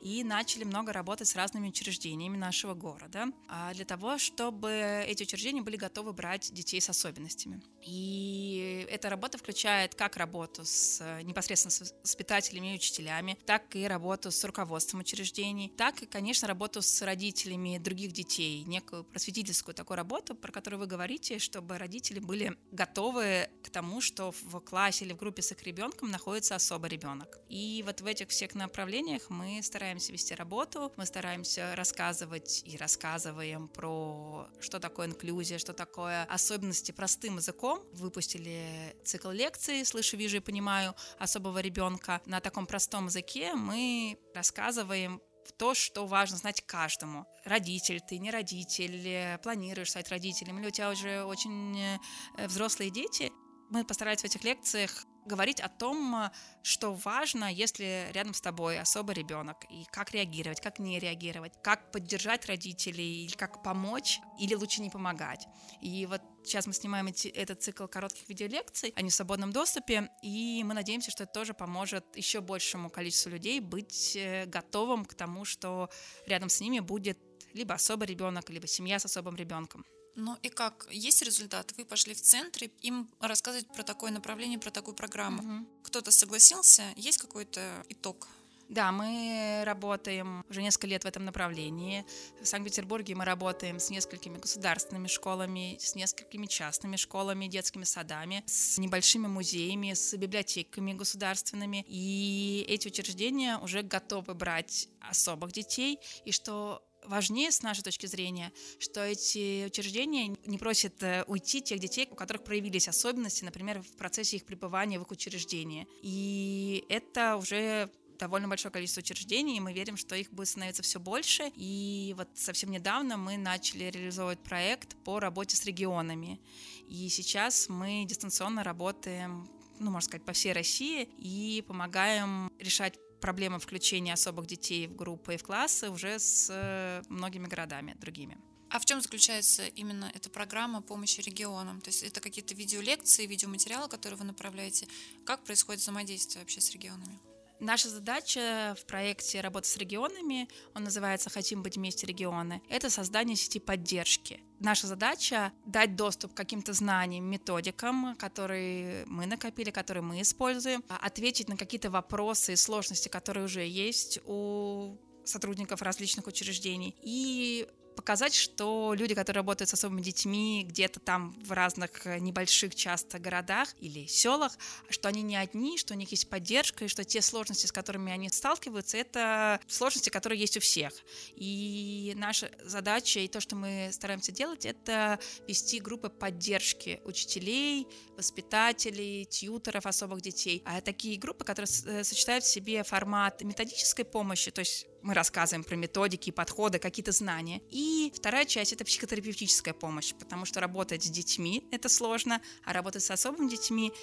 и 0.01 0.23
начали 0.23 0.63
много 0.63 0.93
работать 0.93 1.27
с 1.27 1.35
разными 1.35 1.69
учреждениями 1.69 2.37
нашего 2.37 2.73
города 2.73 3.27
а, 3.47 3.73
для 3.73 3.85
того, 3.85 4.17
чтобы 4.17 5.03
эти 5.07 5.23
учреждения 5.23 5.61
были 5.61 5.75
готовы 5.75 6.13
брать 6.13 6.53
детей 6.53 6.79
с 6.79 6.89
особенностями. 6.89 7.61
И 7.85 8.87
эта 8.89 9.09
работа 9.09 9.37
включает 9.37 9.95
как 9.95 10.17
работу 10.17 10.63
с 10.63 11.03
непосредственно 11.23 11.71
с 11.71 11.93
воспитателями 12.01 12.73
и 12.73 12.75
учителями, 12.75 13.37
так 13.45 13.75
и 13.75 13.87
работу 13.87 14.31
с 14.31 14.43
руководством 14.43 15.01
учреждений, 15.01 15.71
так 15.77 16.01
и, 16.03 16.05
конечно, 16.05 16.47
работу 16.47 16.81
с 16.81 17.01
родителями 17.01 17.77
других 17.77 18.11
детей, 18.11 18.63
некую 18.63 19.03
просветительскую 19.03 19.75
такую 19.75 19.97
работу, 19.97 20.35
про 20.35 20.51
которую 20.51 20.79
вы 20.79 20.87
говорите, 20.87 21.39
чтобы 21.39 21.77
родители 21.77 22.19
были 22.19 22.57
готовы 22.71 23.49
к 23.63 23.69
тому, 23.69 24.01
что 24.01 24.31
в 24.31 24.59
классе 24.59 25.05
или 25.05 25.13
в 25.13 25.17
группе 25.17 25.41
с 25.41 25.51
их 25.51 25.63
ребенком 25.63 26.09
находится 26.09 26.55
особый 26.55 26.89
ребенок. 26.89 27.39
И 27.49 27.83
вот 27.85 28.01
в 28.01 28.05
этих 28.05 28.29
всех 28.29 28.55
направлениях 28.55 29.29
мы 29.29 29.61
стараемся 29.63 29.88
вести 29.97 30.33
работу, 30.35 30.93
мы 30.97 31.05
стараемся 31.05 31.75
рассказывать 31.75 32.63
и 32.65 32.77
рассказываем 32.77 33.67
про 33.67 34.47
что 34.59 34.79
такое 34.79 35.07
инклюзия, 35.07 35.57
что 35.57 35.73
такое 35.73 36.25
особенности 36.25 36.91
простым 36.91 37.37
языком. 37.37 37.79
Выпустили 37.93 38.95
цикл 39.03 39.31
лекций 39.31 39.83
«Слышу, 39.85 40.17
вижу 40.17 40.37
и 40.37 40.41
понимаю 40.41 40.95
особого 41.17 41.59
ребенка». 41.59 42.21
На 42.25 42.39
таком 42.39 42.67
простом 42.67 43.07
языке 43.07 43.55
мы 43.55 44.17
рассказываем 44.35 45.21
то, 45.57 45.73
что 45.73 46.05
важно 46.05 46.37
знать 46.37 46.61
каждому. 46.65 47.25
Родитель 47.43 48.01
ты, 48.01 48.19
не 48.19 48.29
родитель, 48.29 49.39
планируешь 49.39 49.89
стать 49.89 50.09
родителем, 50.09 50.59
или 50.59 50.67
у 50.67 50.71
тебя 50.71 50.91
уже 50.91 51.23
очень 51.23 51.79
э, 51.79 52.47
взрослые 52.47 52.91
дети. 52.91 53.31
Мы 53.69 53.83
постарались 53.83 54.21
в 54.21 54.25
этих 54.25 54.43
лекциях 54.43 55.05
говорить 55.29 55.61
о 55.61 55.69
том, 55.69 56.29
что 56.63 56.93
важно, 56.93 57.45
если 57.51 58.09
рядом 58.11 58.33
с 58.33 58.41
тобой 58.41 58.79
особый 58.79 59.15
ребенок, 59.15 59.57
и 59.69 59.85
как 59.91 60.11
реагировать, 60.11 60.59
как 60.59 60.79
не 60.79 60.99
реагировать, 60.99 61.53
как 61.63 61.91
поддержать 61.91 62.45
родителей, 62.47 63.25
или 63.25 63.33
как 63.33 63.63
помочь, 63.63 64.19
или 64.39 64.55
лучше 64.55 64.81
не 64.81 64.89
помогать. 64.89 65.47
И 65.81 66.05
вот 66.05 66.21
сейчас 66.43 66.67
мы 66.67 66.73
снимаем 66.73 67.07
эти, 67.07 67.27
этот 67.27 67.61
цикл 67.61 67.85
коротких 67.87 68.27
видеолекций, 68.27 68.93
они 68.95 69.09
в 69.09 69.13
свободном 69.13 69.51
доступе, 69.51 70.09
и 70.21 70.63
мы 70.65 70.73
надеемся, 70.73 71.11
что 71.11 71.23
это 71.23 71.33
тоже 71.33 71.53
поможет 71.53 72.05
еще 72.17 72.41
большему 72.41 72.89
количеству 72.89 73.29
людей 73.29 73.59
быть 73.59 74.15
э, 74.15 74.45
готовым 74.45 75.05
к 75.05 75.13
тому, 75.13 75.45
что 75.45 75.89
рядом 76.25 76.49
с 76.49 76.59
ними 76.59 76.79
будет 76.79 77.19
либо 77.53 77.73
особый 77.73 78.07
ребенок, 78.07 78.49
либо 78.49 78.67
семья 78.67 78.99
с 78.99 79.05
особым 79.05 79.35
ребенком. 79.35 79.85
Ну 80.15 80.37
и 80.41 80.49
как? 80.49 80.87
Есть 80.91 81.21
результат? 81.21 81.73
Вы 81.77 81.85
пошли 81.85 82.13
в 82.13 82.21
центр, 82.21 82.65
и 82.65 82.71
им 82.81 83.09
рассказывать 83.19 83.67
про 83.67 83.83
такое 83.83 84.11
направление, 84.11 84.59
про 84.59 84.71
такую 84.71 84.95
программу. 84.95 85.41
Угу. 85.41 85.67
Кто-то 85.83 86.11
согласился? 86.11 86.83
Есть 86.95 87.19
какой-то 87.19 87.83
итог? 87.89 88.27
Да, 88.69 88.91
мы 88.91 89.63
работаем 89.65 90.45
уже 90.47 90.61
несколько 90.61 90.85
лет 90.85 91.03
в 91.03 91.07
этом 91.07 91.25
направлении. 91.25 92.05
В 92.39 92.45
Санкт-Петербурге 92.45 93.15
мы 93.15 93.25
работаем 93.25 93.79
с 93.79 93.89
несколькими 93.89 94.37
государственными 94.37 95.07
школами, 95.07 95.77
с 95.79 95.95
несколькими 95.95 96.45
частными 96.45 96.95
школами, 96.95 97.47
детскими 97.47 97.83
садами, 97.83 98.43
с 98.45 98.77
небольшими 98.77 99.25
музеями, 99.25 99.93
с 99.93 100.15
библиотеками 100.15 100.93
государственными. 100.93 101.83
И 101.87 102.63
эти 102.69 102.87
учреждения 102.89 103.57
уже 103.57 103.81
готовы 103.81 104.35
брать 104.35 104.87
особых 105.01 105.51
детей, 105.51 105.99
и 106.25 106.31
что 106.31 106.83
важнее 107.09 107.51
с 107.51 107.61
нашей 107.61 107.83
точки 107.83 108.05
зрения, 108.05 108.53
что 108.79 109.01
эти 109.01 109.65
учреждения 109.65 110.37
не 110.45 110.57
просят 110.57 111.01
э, 111.03 111.23
уйти 111.27 111.61
тех 111.61 111.79
детей, 111.79 112.07
у 112.09 112.15
которых 112.15 112.43
проявились 112.43 112.87
особенности, 112.87 113.43
например, 113.43 113.81
в 113.81 113.97
процессе 113.97 114.37
их 114.37 114.45
пребывания 114.45 114.99
в 114.99 115.01
их 115.01 115.11
учреждении. 115.11 115.87
И 116.01 116.85
это 116.89 117.35
уже 117.35 117.89
довольно 118.19 118.47
большое 118.47 118.71
количество 118.71 119.01
учреждений, 119.01 119.57
и 119.57 119.59
мы 119.59 119.73
верим, 119.73 119.97
что 119.97 120.15
их 120.15 120.31
будет 120.31 120.49
становиться 120.49 120.83
все 120.83 120.99
больше. 120.99 121.51
И 121.55 122.13
вот 122.17 122.29
совсем 122.35 122.69
недавно 122.69 123.17
мы 123.17 123.37
начали 123.37 123.85
реализовывать 123.85 124.39
проект 124.39 124.95
по 125.03 125.19
работе 125.19 125.55
с 125.55 125.65
регионами. 125.65 126.39
И 126.87 127.09
сейчас 127.09 127.69
мы 127.69 128.05
дистанционно 128.05 128.63
работаем 128.63 129.49
ну, 129.79 129.91
можно 129.91 130.07
сказать, 130.07 130.25
по 130.25 130.33
всей 130.33 130.51
России 130.51 131.09
и 131.17 131.63
помогаем 131.65 132.51
решать 132.59 132.99
проблемы 133.19 133.59
включения 133.59 134.13
особых 134.13 134.47
детей 134.47 134.87
в 134.87 134.95
группы 134.95 135.35
и 135.35 135.37
в 135.37 135.43
классы 135.43 135.89
уже 135.89 136.19
с 136.19 136.49
э, 136.49 137.03
многими 137.09 137.47
городами 137.47 137.95
другими. 137.99 138.37
А 138.69 138.77
в 138.77 138.85
чем 138.85 139.01
заключается 139.01 139.65
именно 139.65 140.11
эта 140.13 140.29
программа 140.29 140.81
помощи 140.81 141.21
регионам? 141.21 141.81
То 141.81 141.89
есть 141.89 142.03
это 142.03 142.21
какие-то 142.21 142.53
видеолекции, 142.53 143.25
видеоматериалы, 143.25 143.89
которые 143.89 144.17
вы 144.19 144.25
направляете? 144.25 144.87
Как 145.25 145.43
происходит 145.43 145.81
взаимодействие 145.81 146.41
вообще 146.43 146.61
с 146.61 146.71
регионами? 146.71 147.19
Наша 147.59 147.89
задача 147.89 148.75
в 148.79 148.85
проекте 148.85 149.41
«Работа 149.41 149.67
с 149.67 149.75
регионами», 149.75 150.47
он 150.73 150.85
называется 150.85 151.29
«Хотим 151.29 151.61
быть 151.61 151.75
вместе 151.75 152.07
регионы», 152.07 152.61
это 152.69 152.89
создание 152.89 153.35
сети 153.35 153.59
поддержки. 153.59 154.41
Наша 154.59 154.87
задача— 154.87 155.51
дать 155.65 155.97
доступ 155.97 156.33
к 156.33 156.37
каким-то 156.37 156.71
знаниям, 156.71 157.25
методикам, 157.25 158.15
которые 158.15 159.03
мы 159.07 159.25
накопили, 159.25 159.71
которые 159.71 160.03
мы 160.03 160.21
используем, 160.21 160.83
ответить 160.87 161.49
на 161.49 161.57
какие-то 161.57 161.89
вопросы 161.89 162.53
и 162.53 162.55
сложности, 162.55 163.09
которые 163.09 163.43
уже 163.43 163.67
есть 163.67 164.19
у 164.25 164.97
сотрудников 165.25 165.81
различных 165.81 166.27
учреждений 166.27 166.95
и 167.01 167.67
показать, 167.99 168.33
что 168.33 168.93
люди, 168.93 169.13
которые 169.13 169.41
работают 169.41 169.69
с 169.69 169.73
особыми 169.73 170.01
детьми 170.01 170.63
где-то 170.65 171.01
там 171.01 171.35
в 171.43 171.51
разных 171.51 172.07
э, 172.07 172.19
небольших 172.19 172.73
часто 172.73 173.19
городах 173.19 173.67
или 173.81 174.05
селах, 174.05 174.53
что 174.89 175.09
они 175.09 175.21
не 175.21 175.35
одни, 175.35 175.77
что 175.77 175.95
у 175.95 175.97
них 175.97 176.09
есть 176.11 176.29
поддержка, 176.29 176.85
и 176.85 176.87
что 176.87 177.03
те 177.03 177.21
сложности, 177.21 177.65
с 177.65 177.73
которыми 177.73 178.13
они 178.13 178.29
сталкиваются, 178.29 178.95
это 178.95 179.59
сложности, 179.67 180.09
которые 180.09 180.39
есть 180.39 180.55
у 180.55 180.61
всех. 180.61 180.93
И 181.35 182.13
наша 182.15 182.49
задача 182.63 183.19
и 183.19 183.27
то, 183.27 183.41
что 183.41 183.57
мы 183.57 183.89
стараемся 183.91 184.31
делать, 184.31 184.65
это 184.65 185.19
вести 185.45 185.81
группы 185.81 186.07
поддержки 186.07 187.01
учителей, 187.03 187.85
воспитателей, 188.15 189.25
тьютеров 189.25 189.85
особых 189.85 190.21
детей. 190.21 190.63
А 190.65 190.79
такие 190.79 191.19
группы, 191.19 191.43
которые 191.43 191.69
э, 191.85 192.05
сочетают 192.05 192.45
в 192.45 192.47
себе 192.47 192.85
формат 192.85 193.41
методической 193.43 194.05
помощи, 194.05 194.51
то 194.51 194.59
есть 194.59 194.87
мы 195.01 195.13
рассказываем 195.13 195.63
про 195.63 195.75
методики, 195.75 196.31
подходы, 196.31 196.79
какие-то 196.79 197.11
знания. 197.11 197.61
И 197.69 198.11
вторая 198.15 198.45
часть— 198.45 198.73
это 198.73 198.85
психотерапевтическая 198.85 199.73
помощь, 199.73 200.13
потому 200.13 200.45
что 200.45 200.59
работать 200.59 201.03
с 201.03 201.09
детьми— 201.09 201.67
это 201.71 201.89
сложно, 201.89 202.41
а 202.63 202.73
работать 202.73 203.03
с 203.03 203.11
особыми 203.11 203.49
детьми 203.49 203.93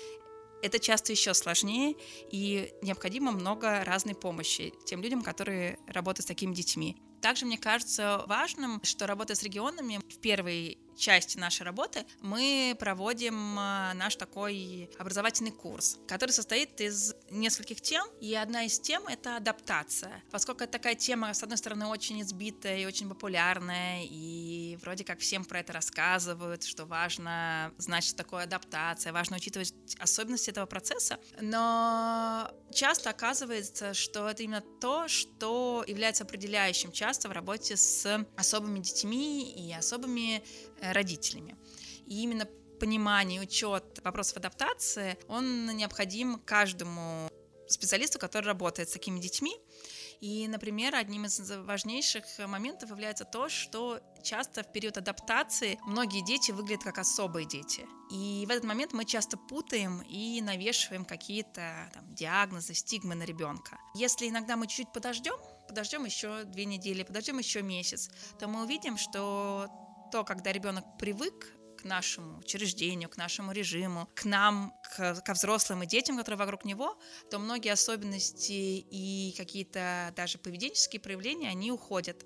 это 0.62 0.78
часто 0.78 1.12
еще 1.12 1.34
сложнее, 1.34 1.96
и 2.30 2.72
необходимо 2.82 3.30
много 3.30 3.84
разной 3.84 4.14
помощи 4.14 4.72
тем 4.86 5.02
людям, 5.02 5.22
которые 5.22 5.78
работают 5.86 6.24
с 6.24 6.28
такими 6.28 6.54
детьми. 6.54 6.96
Также 7.20 7.46
мне 7.46 7.58
кажется 7.58 8.24
важным, 8.26 8.80
что 8.82 9.06
работа 9.06 9.34
с 9.34 9.42
регионами 9.42 10.00
в 10.08 10.18
первой 10.18 10.78
части 10.96 11.38
нашей 11.38 11.62
работы 11.62 12.04
мы 12.20 12.76
проводим 12.78 13.58
а, 13.58 13.94
наш 13.94 14.16
такой 14.16 14.90
образовательный 14.98 15.52
курс, 15.52 15.98
который 16.08 16.30
состоит 16.30 16.80
из 16.80 17.14
нескольких 17.30 17.80
тем, 17.80 18.06
и 18.20 18.34
одна 18.34 18.64
из 18.64 18.80
тем— 18.80 19.06
это 19.08 19.36
адаптация. 19.36 20.22
Поскольку 20.30 20.64
это 20.64 20.72
такая 20.72 20.94
тема, 20.94 21.32
с 21.34 21.42
одной 21.42 21.58
стороны, 21.58 21.86
очень 21.86 22.20
избитая 22.22 22.78
и 22.78 22.86
очень 22.86 23.08
популярная, 23.08 24.02
и 24.04 24.78
вроде 24.82 25.04
как 25.04 25.20
всем 25.20 25.44
про 25.44 25.60
это 25.60 25.72
рассказывают, 25.72 26.64
что 26.64 26.84
важно 26.86 27.72
знать, 27.78 28.04
что 28.04 28.16
такое 28.16 28.44
адаптация, 28.44 29.12
важно 29.12 29.36
учитывать 29.36 29.74
особенности 29.98 30.50
этого 30.50 30.66
процесса, 30.66 31.18
но 31.40 32.50
часто 32.72 33.10
оказывается, 33.10 33.94
что 33.94 34.28
это 34.28 34.42
именно 34.42 34.62
то, 34.80 35.08
что 35.08 35.84
является 35.86 36.24
определяющим 36.24 36.92
часто 36.92 37.28
в 37.28 37.32
работе 37.32 37.76
с 37.76 38.26
особыми 38.36 38.80
детьми 38.80 39.52
и 39.52 39.72
особыми 39.72 40.42
родителями. 40.80 41.56
И 42.06 42.22
именно 42.22 42.46
понимание, 42.78 43.40
учет 43.40 44.00
вопросов 44.04 44.36
адаптации, 44.36 45.18
он 45.28 45.66
необходим 45.76 46.38
каждому 46.44 47.28
специалисту, 47.68 48.18
который 48.18 48.46
работает 48.46 48.88
с 48.88 48.92
такими 48.92 49.18
детьми. 49.18 49.56
И, 50.20 50.48
например, 50.48 50.94
одним 50.94 51.26
из 51.26 51.38
важнейших 51.50 52.24
моментов 52.46 52.90
является 52.90 53.24
то, 53.24 53.48
что 53.48 54.00
часто 54.22 54.62
в 54.62 54.72
период 54.72 54.96
адаптации 54.96 55.78
многие 55.86 56.24
дети 56.24 56.52
выглядят 56.52 56.84
как 56.84 56.98
особые 56.98 57.46
дети. 57.46 57.86
И 58.10 58.44
в 58.46 58.50
этот 58.50 58.64
момент 58.64 58.92
мы 58.92 59.04
часто 59.04 59.36
путаем 59.36 60.00
и 60.02 60.40
навешиваем 60.40 61.04
какие-то 61.04 61.90
там, 61.92 62.14
диагнозы, 62.14 62.72
стигмы 62.72 63.14
на 63.14 63.24
ребенка. 63.24 63.78
Если 63.94 64.28
иногда 64.28 64.56
мы 64.56 64.68
чуть-чуть 64.68 64.92
подождем, 64.92 65.34
подождем 65.68 66.04
еще 66.04 66.44
две 66.44 66.64
недели, 66.64 67.02
подождем 67.02 67.38
еще 67.38 67.60
месяц, 67.62 68.08
то 68.38 68.48
мы 68.48 68.62
увидим, 68.62 68.96
что 68.96 69.68
то, 70.10 70.24
когда 70.24 70.52
ребенок 70.52 70.84
привык 70.98 71.52
к 71.76 71.84
нашему 71.84 72.38
учреждению, 72.38 73.08
к 73.08 73.16
нашему 73.16 73.52
режиму, 73.52 74.08
к 74.14 74.24
нам, 74.24 74.74
к, 74.82 75.20
ко 75.20 75.34
взрослым 75.34 75.82
и 75.82 75.86
детям, 75.86 76.16
которые 76.16 76.38
вокруг 76.38 76.64
него, 76.64 76.98
то 77.30 77.38
многие 77.38 77.72
особенности 77.72 78.52
и 78.52 79.34
какие-то 79.36 80.12
даже 80.16 80.38
поведенческие 80.38 81.00
проявления, 81.00 81.48
они 81.48 81.70
уходят. 81.70 82.24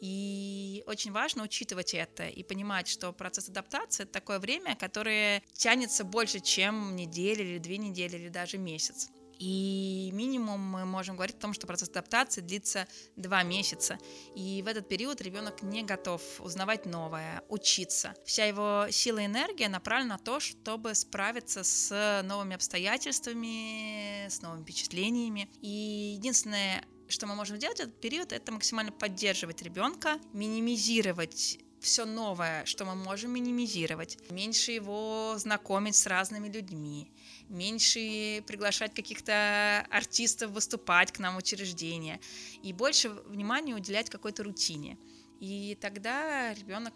И 0.00 0.84
очень 0.86 1.10
важно 1.10 1.42
учитывать 1.42 1.92
это 1.92 2.28
и 2.28 2.44
понимать, 2.44 2.86
что 2.86 3.12
процесс 3.12 3.48
адаптации— 3.48 4.02
это 4.04 4.12
такое 4.12 4.38
время, 4.38 4.76
которое 4.76 5.42
тянется 5.54 6.04
больше, 6.04 6.38
чем 6.38 6.94
неделя 6.94 7.42
или 7.42 7.58
две 7.58 7.78
недели 7.78 8.16
или 8.16 8.28
даже 8.28 8.58
месяц. 8.58 9.08
И 9.38 10.10
минимум 10.12 10.60
мы 10.60 10.84
можем 10.84 11.16
говорить 11.16 11.36
о 11.36 11.40
том, 11.40 11.52
что 11.52 11.66
процесс 11.66 11.88
адаптации 11.88 12.40
длится 12.40 12.86
два 13.16 13.42
месяца. 13.42 13.98
И 14.34 14.62
в 14.62 14.68
этот 14.68 14.88
период 14.88 15.20
ребенок 15.20 15.62
не 15.62 15.82
готов 15.82 16.22
узнавать 16.40 16.86
новое, 16.86 17.42
учиться. 17.48 18.14
Вся 18.24 18.44
его 18.44 18.86
сила 18.90 19.18
и 19.18 19.26
энергия 19.26 19.68
направлена 19.68 20.14
на 20.14 20.18
то, 20.18 20.40
чтобы 20.40 20.94
справиться 20.94 21.62
с 21.62 22.22
новыми 22.24 22.54
обстоятельствами, 22.54 24.26
с 24.28 24.42
новыми 24.42 24.62
впечатлениями. 24.62 25.48
И 25.62 26.14
единственное, 26.16 26.84
что 27.08 27.26
мы 27.26 27.34
можем 27.34 27.58
делать 27.58 27.78
в 27.78 27.82
этот 27.82 28.00
период, 28.00 28.32
это 28.32 28.50
максимально 28.52 28.92
поддерживать 28.92 29.62
ребенка, 29.62 30.18
минимизировать 30.32 31.58
все 31.80 32.04
новое, 32.04 32.64
что 32.64 32.84
мы 32.84 32.94
можем 32.94 33.32
минимизировать, 33.32 34.18
меньше 34.30 34.72
его 34.72 35.34
знакомить 35.36 35.96
с 35.96 36.06
разными 36.06 36.48
людьми, 36.48 37.10
меньше 37.48 38.42
приглашать 38.46 38.94
каких-то 38.94 39.86
артистов 39.90 40.50
выступать 40.50 41.12
к 41.12 41.18
нам 41.18 41.34
в 41.34 41.38
учреждение 41.38 42.20
и 42.62 42.72
больше 42.72 43.10
внимания 43.10 43.74
уделять 43.74 44.10
какой-то 44.10 44.44
рутине. 44.44 44.98
И 45.40 45.76
тогда 45.80 46.52
ребенок 46.54 46.94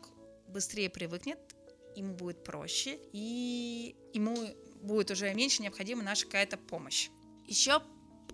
быстрее 0.48 0.90
привыкнет, 0.90 1.38
ему 1.96 2.14
будет 2.14 2.44
проще, 2.44 2.98
и 3.12 3.94
ему 4.12 4.36
будет 4.82 5.10
уже 5.10 5.32
меньше 5.34 5.62
необходима 5.62 6.02
наша 6.02 6.26
какая-то 6.26 6.56
помощь. 6.56 7.08
Еще 7.46 7.82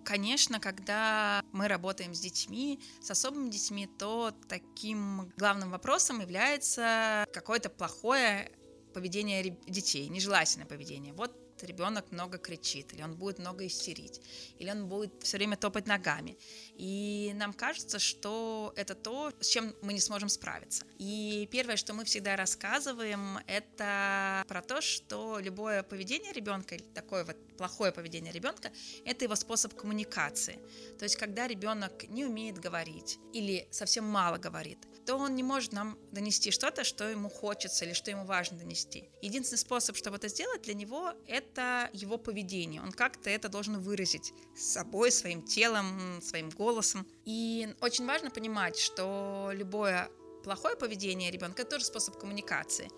Конечно, 0.04 0.58
когда 0.58 1.42
мы 1.52 1.68
работаем 1.68 2.14
с 2.14 2.20
детьми, 2.20 2.80
с 3.02 3.10
особыми 3.10 3.50
детьми, 3.50 3.86
то 3.86 4.32
таким 4.48 5.30
главным 5.36 5.70
вопросом 5.70 6.20
является 6.20 7.26
какое-то 7.32 7.68
плохое 7.68 8.50
поведение 8.94 9.58
детей, 9.66 10.08
нежелательное 10.08 10.66
поведение. 10.66 11.12
Вот 11.12 11.37
ребенок 11.62 12.10
много 12.12 12.38
кричит, 12.38 12.92
или 12.92 13.02
он 13.02 13.14
будет 13.14 13.38
много 13.38 13.66
истерить, 13.66 14.20
или 14.58 14.70
он 14.70 14.88
будет 14.88 15.12
все 15.22 15.36
время 15.36 15.56
топать 15.56 15.86
ногами. 15.86 16.36
И 16.74 17.32
нам 17.34 17.52
кажется, 17.52 17.98
что 17.98 18.72
это 18.76 18.94
то, 18.94 19.32
с 19.40 19.48
чем 19.48 19.74
мы 19.82 19.92
не 19.92 20.00
сможем 20.00 20.28
справиться. 20.28 20.84
И 20.98 21.48
первое, 21.50 21.76
что 21.76 21.94
мы 21.94 22.04
всегда 22.04 22.36
рассказываем, 22.36 23.38
это 23.46 24.44
про 24.48 24.62
то, 24.62 24.80
что 24.80 25.38
любое 25.40 25.82
поведение 25.82 26.32
ребенка, 26.32 26.76
такое 26.94 27.24
вот 27.24 27.36
плохое 27.56 27.92
поведение 27.92 28.32
ребенка, 28.32 28.70
это 29.04 29.24
его 29.24 29.34
способ 29.34 29.74
коммуникации. 29.74 30.58
То 30.98 31.04
есть, 31.04 31.16
когда 31.16 31.46
ребенок 31.46 32.08
не 32.08 32.24
умеет 32.24 32.58
говорить 32.58 33.18
или 33.32 33.68
совсем 33.70 34.04
мало 34.04 34.38
говорит, 34.38 34.78
то 35.08 35.16
он 35.16 35.36
не 35.36 35.42
может 35.42 35.72
нам 35.72 35.98
донести 36.12 36.50
что-то, 36.50 36.84
что 36.84 37.08
ему 37.08 37.30
хочется 37.30 37.86
или 37.86 37.94
что 37.94 38.10
ему 38.10 38.26
важно 38.26 38.58
донести. 38.58 39.08
Единственный 39.22 39.56
способ, 39.56 39.96
чтобы 39.96 40.18
это 40.18 40.28
сделать 40.28 40.60
для 40.60 40.74
него, 40.74 41.14
это 41.26 41.88
его 41.94 42.18
поведение. 42.18 42.82
Он 42.82 42.92
как-то 42.92 43.30
это 43.30 43.48
должен 43.48 43.80
выразить 43.80 44.34
собой, 44.54 45.10
своим 45.10 45.42
телом, 45.42 46.20
своим 46.20 46.50
голосом. 46.50 47.06
И 47.24 47.74
очень 47.80 48.04
важно 48.04 48.30
понимать, 48.30 48.76
что 48.78 49.48
любое 49.54 50.10
плохое 50.44 50.76
поведение 50.76 51.30
ребенка 51.30 51.62
это 51.62 51.70
тоже 51.70 51.86
способ 51.86 52.18
коммуникации. 52.18 52.90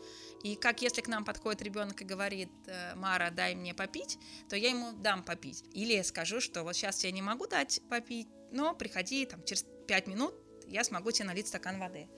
И 0.43 0.57
как 0.57 0.83
если 0.83 1.03
к 1.03 1.07
нам 1.07 1.25
подходит 1.25 1.63
ребенок 1.63 2.03
и 2.03 2.05
говорит, 2.05 2.51
«Э, 2.67 2.97
Мара, 2.97 3.31
дай 3.31 3.55
мне 3.55 3.73
попить, 3.73 4.19
то 4.49 4.57
я 4.57 4.71
ему 4.71 4.95
дам 4.95 5.23
попить. 5.23 5.63
Или 5.75 6.03
скажу, 6.03 6.41
что 6.41 6.65
вот 6.65 6.75
сейчас 6.75 7.05
я 7.05 7.13
не 7.13 7.23
могу 7.23 7.47
дать 7.47 7.81
попить, 7.89 8.27
но 8.51 8.75
приходи 8.75 9.27
там 9.27 9.45
через 9.45 9.65
5 9.87 10.09
минут, 10.09 10.35
я 10.71 10.85
смогу 10.85 11.11
тебе 11.11 11.27
налить 11.27 11.49
стакан 11.49 11.79
воды. 11.79 12.09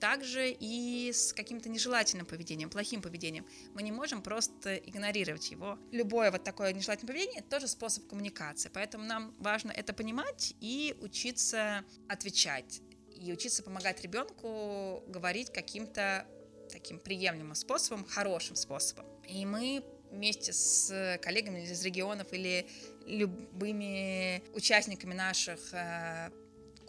Также 0.00 0.50
и 0.50 1.12
с 1.12 1.32
каким-то 1.32 1.68
нежелательным 1.68 2.26
поведением, 2.26 2.70
плохим 2.70 3.02
поведением. 3.02 3.46
Мы 3.74 3.82
не 3.82 3.92
можем 3.92 4.20
просто 4.22 4.76
игнорировать 4.76 5.50
его. 5.50 5.78
Любое 5.92 6.30
вот 6.30 6.42
такое 6.44 6.72
нежелательное 6.72 7.14
поведение– 7.14 7.40
это 7.40 7.50
тоже 7.50 7.68
способ 7.68 8.06
коммуникации. 8.08 8.70
Поэтому 8.72 9.04
нам 9.04 9.34
важно 9.38 9.70
это 9.70 9.92
понимать 9.92 10.54
и 10.60 10.96
учиться 11.00 11.84
отвечать. 12.08 12.80
И 13.14 13.32
учиться 13.32 13.62
помогать 13.62 14.02
ребенку 14.02 15.04
говорить 15.06 15.52
каким-то 15.52 16.26
таким 16.70 16.98
приемлемым 16.98 17.54
способом, 17.54 18.04
хорошим 18.04 18.56
способом. 18.56 19.06
И 19.28 19.46
мы 19.46 19.84
вместе 20.10 20.52
с 20.52 21.18
коллегами 21.22 21.60
из 21.60 21.84
регионов 21.84 22.32
или 22.32 22.66
любыми 23.06 24.42
участниками 24.54 25.14
наших 25.14 25.72
э, 25.72 26.30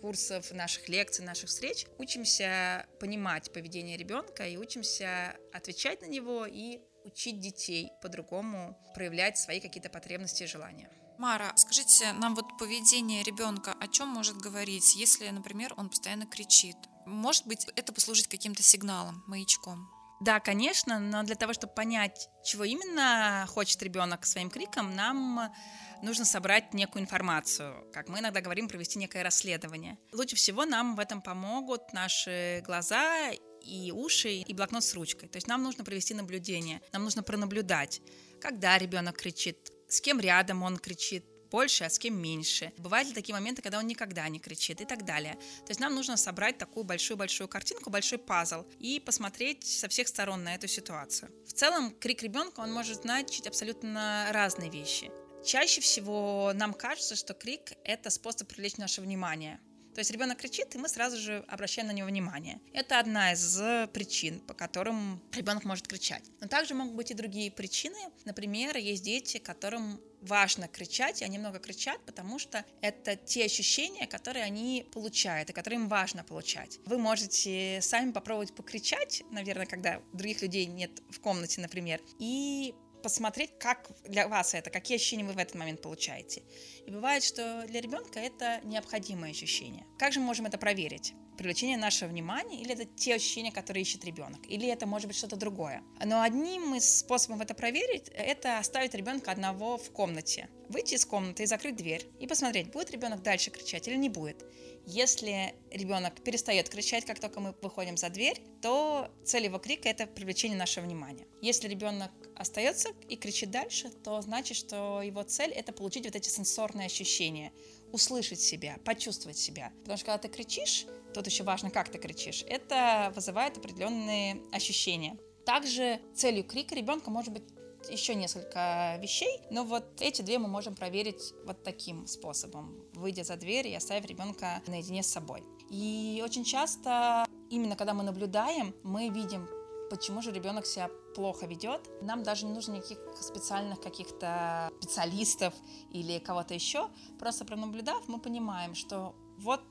курсов, 0.04 0.52
наших 0.52 0.90
лекций, 0.90 1.24
наших 1.24 1.48
встреч 1.48 1.88
учимся 1.98 2.86
понимать 3.00 3.54
поведение 3.54 3.96
ребенка 3.96 4.46
и 4.46 4.58
учимся 4.58 5.38
отвечать 5.54 6.02
на 6.02 6.08
него 6.08 6.46
и 6.46 6.82
учить 7.06 7.40
детей 7.40 7.90
по-другому 8.02 8.78
проявлять 8.96 9.38
свои 9.38 9.62
какие-то 9.62 9.90
потребности 9.90 10.44
и 10.44 10.48
желания. 10.48 10.90
Мара, 11.18 11.54
скажите, 11.56 12.12
нам 12.14 12.36
вот 12.36 12.58
поведение 12.60 13.24
ребенка 13.24 13.74
о 13.80 13.88
чем 13.88 14.10
может 14.10 14.36
говорить, 14.36 14.94
если, 14.98 15.30
например, 15.30 15.74
он 15.78 15.90
постоянно 15.90 16.26
кричит? 16.26 16.76
Может 17.06 17.48
быть, 17.48 17.66
это 17.78 17.94
послужить 17.94 18.28
каким-то 18.28 18.62
сигналом, 18.62 19.24
маячком? 19.28 19.88
Да, 20.24 20.40
конечно, 20.40 21.00
но 21.00 21.24
для 21.24 21.36
того, 21.36 21.52
чтобы 21.52 21.74
понять, 21.74 22.30
чего 22.46 22.64
именно 22.64 23.46
хочет 23.50 23.84
ребенок 23.84 24.26
своим 24.26 24.50
криком, 24.50 24.96
нам 24.96 25.54
нужно 26.02 26.24
собрать 26.24 26.74
некую 26.74 27.04
информацию. 27.04 27.92
Как 27.92 28.08
мы 28.08 28.20
иногда 28.20 28.40
говорим, 28.40 28.70
провести 28.70 29.00
некое 29.00 29.24
расследование. 29.24 29.98
Лучше 30.14 30.38
всего 30.38 30.64
нам 30.64 30.96
в 30.96 31.00
этом 31.02 31.22
помогут 31.22 31.92
наши 31.92 32.64
глаза 32.66 33.32
и 33.62 33.92
уши, 33.92 34.30
и 34.30 34.54
блокнот 34.54 34.86
с 34.86 34.94
ручкой. 34.94 35.28
То 35.28 35.36
есть 35.36 35.48
нам 35.48 35.62
нужно 35.62 35.84
провести 35.84 36.14
наблюдение, 36.14 36.82
нам 36.94 37.04
нужно 37.04 37.22
пронаблюдать, 37.22 38.02
когда 38.40 38.78
ребенок 38.78 39.18
кричит, 39.18 39.58
с 39.90 40.00
кем 40.00 40.22
рядом 40.22 40.64
он 40.64 40.78
кричит, 40.78 41.26
больше, 41.54 41.84
а 41.84 41.90
с 41.92 42.00
кем 42.00 42.20
меньше. 42.20 42.74
Бывают 42.80 43.08
ли 43.10 43.14
такие 43.14 43.36
моменты, 43.36 43.62
когда 43.62 43.78
он 43.78 43.86
никогда 43.86 44.28
не 44.28 44.40
кричит 44.40 44.82
и 44.82 44.86
так 44.86 45.06
далее. 45.06 45.36
То 45.66 45.70
есть 45.70 45.80
нам 45.80 45.94
нужно 45.94 46.18
собрать 46.18 46.58
такую 46.58 46.84
большую-большую 46.84 47.48
картинку, 47.48 47.92
большой 47.92 48.18
пазл 48.18 48.66
и 48.80 49.00
посмотреть 49.00 49.64
со 49.64 49.88
всех 49.88 50.08
сторон 50.08 50.44
на 50.44 50.56
эту 50.56 50.68
ситуацию. 50.68 51.32
В 51.46 51.54
целом, 51.54 51.92
крик 51.92 52.24
ребенка, 52.24 52.62
он 52.62 52.74
может 52.74 53.04
значить 53.04 53.46
абсолютно 53.46 54.30
разные 54.32 54.72
вещи. 54.72 55.12
Чаще 55.46 55.80
всего 55.80 56.54
нам 56.56 56.74
кажется, 56.74 57.16
что 57.16 57.36
крик– 57.36 57.74
это 57.84 58.10
способ 58.10 58.48
привлечь 58.48 58.78
наше 58.78 59.02
внимание. 59.02 59.60
То 59.94 60.00
есть 60.00 60.10
ребенок 60.10 60.40
кричит, 60.40 60.74
и 60.74 60.80
мы 60.80 60.90
сразу 60.90 61.18
же 61.18 61.46
обращаем 61.48 61.88
на 61.88 61.92
него 61.92 62.08
внимание. 62.08 62.60
Это 62.74 62.98
одна 62.98 63.34
из 63.34 63.62
причин, 63.92 64.40
по 64.40 64.56
которым 64.56 65.22
ребенок 65.34 65.66
может 65.66 65.88
кричать. 65.88 66.24
Но 66.42 66.48
также 66.48 66.74
могут 66.74 66.96
быть 66.96 67.12
и 67.12 67.14
другие 67.14 67.52
причины. 67.52 68.00
Например, 68.26 68.76
есть 68.76 69.04
дети, 69.04 69.38
которым 69.38 70.02
важно 70.24 70.68
кричать, 70.68 71.22
и 71.22 71.26
они 71.26 71.38
много 71.38 71.60
кричат, 71.60 72.04
потому 72.06 72.40
что 72.40 72.66
это 72.82 73.16
те 73.16 73.46
ощущения, 73.46 74.08
которые 74.08 74.46
они 74.46 74.86
получают, 74.92 75.50
и 75.50 75.54
которые 75.54 75.82
им 75.82 75.88
важно 75.88 76.24
получать. 76.24 76.80
Вы 76.86 76.98
можете 76.98 77.80
сами 77.82 78.12
попробовать 78.12 78.56
покричать, 78.56 79.24
наверное, 79.32 79.66
когда 79.66 80.02
других 80.14 80.42
людей 80.42 80.66
нет 80.66 80.92
в 81.10 81.20
комнате, 81.20 81.62
например, 81.62 82.02
и 82.20 82.74
посмотреть, 83.04 83.52
как 83.60 83.92
для 84.08 84.28
вас 84.28 84.54
это, 84.56 84.70
какие 84.70 84.98
ощущения 84.98 85.24
вы 85.24 85.34
в 85.34 85.38
этот 85.38 85.56
момент 85.56 85.82
получаете. 85.82 86.42
И 86.88 86.92
бывает, 86.92 87.24
что 87.24 87.66
для 87.68 87.82
ребенка 87.82 88.20
это 88.20 88.62
необходимое 88.64 89.32
ощущение. 89.32 89.86
Как 90.00 90.14
же 90.14 90.20
мы 90.20 90.26
можем 90.26 90.48
это 90.48 90.58
проверить? 90.58 91.14
привлечение 91.38 91.78
нашего 91.78 92.10
внимания, 92.10 92.62
или 92.62 92.74
это 92.74 92.86
те 92.86 93.16
ощущения, 93.16 93.52
которые 93.52 93.82
ищет 93.82 94.06
ребенок, 94.06 94.40
или 94.48 94.68
это 94.68 94.86
может 94.86 95.08
быть 95.08 95.18
что-то 95.18 95.36
другое. 95.36 95.84
Но 96.04 96.22
одним 96.22 96.76
из 96.76 97.00
способов 97.00 97.42
это 97.42 97.54
проверить, 97.54 98.10
это 98.10 98.60
оставить 98.60 98.94
ребенка 98.94 99.32
одного 99.32 99.78
в 99.78 99.92
комнате, 99.92 100.50
выйти 100.70 100.96
из 100.96 101.06
комнаты 101.06 101.44
и 101.44 101.46
закрыть 101.46 101.76
дверь, 101.76 102.06
и 102.20 102.28
посмотреть, 102.28 102.72
будет 102.72 102.92
ребенок 102.92 103.22
дальше 103.22 103.52
кричать 103.52 103.88
или 103.88 103.96
не 103.96 104.10
будет. 104.10 104.46
Если 104.86 105.56
ребенок 105.72 106.22
перестает 106.22 106.68
кричать, 106.68 107.06
как 107.06 107.20
только 107.20 107.40
мы 107.40 107.56
выходим 107.62 107.96
за 107.96 108.10
дверь, 108.10 108.42
то 108.62 109.10
цель 109.24 109.46
его 109.46 109.58
крика– 109.58 109.88
это 109.90 110.06
привлечение 110.08 110.58
нашего 110.58 110.84
внимания. 110.84 111.26
Если 111.42 111.70
ребенок 111.70 112.12
остается 112.36 112.90
и 113.08 113.16
кричит 113.16 113.50
дальше, 113.50 113.90
то 114.04 114.20
значит, 114.22 114.58
что 114.58 115.02
его 115.02 115.24
цель– 115.24 115.52
это 115.56 115.72
получить 115.72 116.06
вот 116.06 116.16
эти 116.16 116.28
сенсорные 116.28 116.88
ощущения, 116.88 117.54
услышать 117.94 118.42
себя, 118.42 118.78
почувствовать 118.84 119.38
себя. 119.38 119.72
Потому 119.82 119.98
что 119.98 120.06
когда 120.08 120.18
ты 120.18 120.28
кричишь, 120.28 120.86
тут 121.14 121.28
еще 121.28 121.44
важно, 121.44 121.72
как 121.72 121.90
ты 121.90 121.98
кричишь, 121.98 122.44
это 122.48 123.14
вызывает 123.16 123.58
определенные 123.58 124.42
ощущения. 124.52 125.18
Также 125.46 126.02
целью 126.14 126.44
крика 126.44 126.76
ребенка 126.76 127.10
может 127.10 127.32
быть 127.32 127.44
еще 127.90 128.16
несколько 128.16 128.98
вещей, 129.02 129.42
но 129.52 129.64
вот 129.64 129.86
эти 130.00 130.22
две 130.22 130.40
мы 130.40 130.48
можем 130.48 130.76
проверить 130.76 131.34
вот 131.46 131.64
таким 131.64 132.08
способом, 132.08 132.76
выйдя 132.94 133.24
за 133.24 133.36
дверь 133.36 133.68
и 133.68 133.76
оставив 133.76 134.06
ребенка 134.06 134.62
наедине 134.68 135.04
с 135.04 135.08
собой. 135.08 135.44
И 135.70 136.22
очень 136.24 136.44
часто, 136.44 137.26
именно 137.50 137.76
когда 137.76 137.94
мы 137.94 138.04
наблюдаем, 138.04 138.74
мы 138.84 139.10
видим, 139.10 139.48
почему 139.90 140.22
же 140.22 140.32
ребенок 140.32 140.66
себя 140.66 140.90
плохо 141.16 141.46
ведет. 141.46 141.82
Нам 142.02 142.24
даже 142.24 142.46
не 142.46 142.54
нужно 142.54 142.74
никаких 142.74 143.00
специальных 143.20 143.82
каких-то 143.82 144.72
специалистов 144.80 145.54
или 145.92 146.20
кого-то 146.20 146.54
еще. 146.54 146.90
Просто 147.20 147.46
пронаблюдав, 147.46 148.08
мы 148.08 148.20
понимаем, 148.20 148.76
что 148.76 149.16
вот 149.38 149.62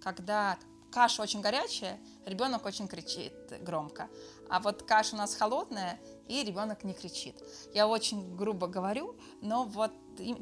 когда 0.00 0.58
каша 0.94 1.22
очень 1.22 1.40
горячая, 1.40 1.98
ребенок 2.24 2.64
очень 2.64 2.86
кричит 2.86 3.34
громко. 3.62 4.08
А 4.48 4.60
вот 4.60 4.84
каша 4.84 5.16
у 5.16 5.18
нас 5.18 5.34
холодная, 5.34 5.98
и 6.28 6.44
ребенок 6.44 6.84
не 6.84 6.94
кричит. 6.94 7.34
Я 7.74 7.88
очень 7.88 8.36
грубо 8.36 8.68
говорю, 8.68 9.16
но 9.42 9.64
вот 9.64 9.90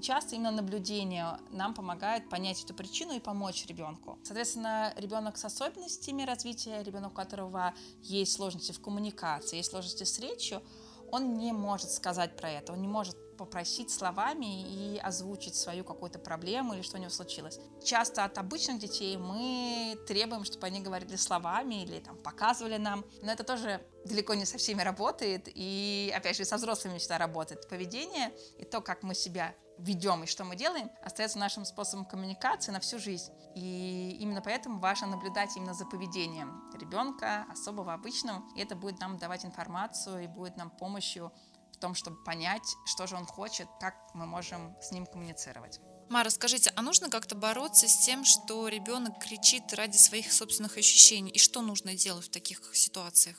часто 0.02 0.36
именно 0.36 0.50
наблюдение 0.50 1.38
нам 1.50 1.72
помогает 1.72 2.28
понять 2.28 2.62
эту 2.62 2.74
причину 2.74 3.14
и 3.14 3.20
помочь 3.20 3.64
ребенку. 3.64 4.18
Соответственно, 4.24 4.92
ребенок 4.96 5.38
с 5.38 5.44
особенностями 5.46 6.22
развития, 6.22 6.82
ребенок, 6.82 7.12
у 7.12 7.14
которого 7.14 7.72
есть 8.02 8.34
сложности 8.34 8.72
в 8.72 8.80
коммуникации, 8.82 9.56
есть 9.56 9.70
сложности 9.70 10.04
с 10.04 10.18
речью, 10.18 10.62
он 11.10 11.38
не 11.38 11.52
может 11.52 11.90
сказать 11.90 12.36
про 12.36 12.50
это, 12.50 12.74
он 12.74 12.82
не 12.82 12.88
может 12.88 13.21
попросить 13.44 13.90
словами 13.90 14.62
и 14.62 14.98
озвучить 14.98 15.56
свою 15.56 15.84
какую-то 15.84 16.18
проблему 16.18 16.74
или 16.74 16.82
что 16.82 16.96
у 16.96 17.00
него 17.00 17.10
случилось. 17.10 17.58
Часто 17.84 18.24
от 18.24 18.38
обычных 18.38 18.78
детей 18.78 19.16
мы 19.16 19.98
требуем, 20.06 20.44
чтобы 20.44 20.66
они 20.66 20.80
говорили 20.80 21.16
словами 21.16 21.82
или 21.82 21.98
там 21.98 22.16
показывали 22.16 22.76
нам, 22.76 23.04
но 23.20 23.32
это 23.32 23.42
тоже 23.42 23.84
далеко 24.04 24.34
не 24.34 24.44
со 24.44 24.58
всеми 24.58 24.82
работает, 24.82 25.48
и 25.48 26.12
опять 26.16 26.36
же 26.36 26.44
со 26.44 26.56
взрослыми 26.56 26.98
всегда 26.98 27.18
работает. 27.18 27.68
Поведение 27.68 28.32
и 28.58 28.64
то, 28.64 28.80
как 28.80 29.02
мы 29.02 29.14
себя 29.14 29.54
ведем 29.78 30.22
и 30.22 30.26
что 30.26 30.44
мы 30.44 30.54
делаем, 30.54 30.90
остается 31.02 31.38
нашим 31.38 31.64
способом 31.64 32.04
коммуникации 32.04 32.70
на 32.70 32.80
всю 32.80 32.98
жизнь. 32.98 33.32
И 33.54 34.16
именно 34.20 34.40
поэтому 34.40 34.78
важно 34.78 35.08
наблюдать 35.08 35.56
именно 35.56 35.74
за 35.74 35.84
поведением 35.84 36.70
ребенка, 36.78 37.46
особого, 37.50 37.92
обычного, 37.92 38.42
и 38.56 38.60
это 38.60 38.76
будет 38.76 39.00
нам 39.00 39.18
давать 39.18 39.44
информацию 39.44 40.24
и 40.24 40.26
будет 40.26 40.56
нам 40.56 40.70
помощью 40.70 41.32
том, 41.82 41.94
чтобы 41.94 42.22
понять, 42.24 42.76
что 42.86 43.06
же 43.06 43.16
он 43.16 43.26
хочет, 43.26 43.68
как 43.80 43.94
мы 44.14 44.24
можем 44.24 44.74
с 44.80 44.92
ним 44.92 45.04
коммуницировать. 45.04 45.80
Мара, 46.08 46.30
скажите, 46.30 46.72
а 46.76 46.82
нужно 46.82 47.10
как-то 47.10 47.34
бороться 47.34 47.88
с 47.88 48.04
тем, 48.04 48.24
что 48.24 48.68
ребенок 48.68 49.18
кричит 49.18 49.72
ради 49.74 49.96
своих 49.96 50.32
собственных 50.32 50.76
ощущений? 50.76 51.30
И 51.30 51.38
что 51.38 51.62
нужно 51.62 51.94
делать 51.94 52.26
в 52.26 52.30
таких 52.30 52.60
ситуациях? 52.74 53.36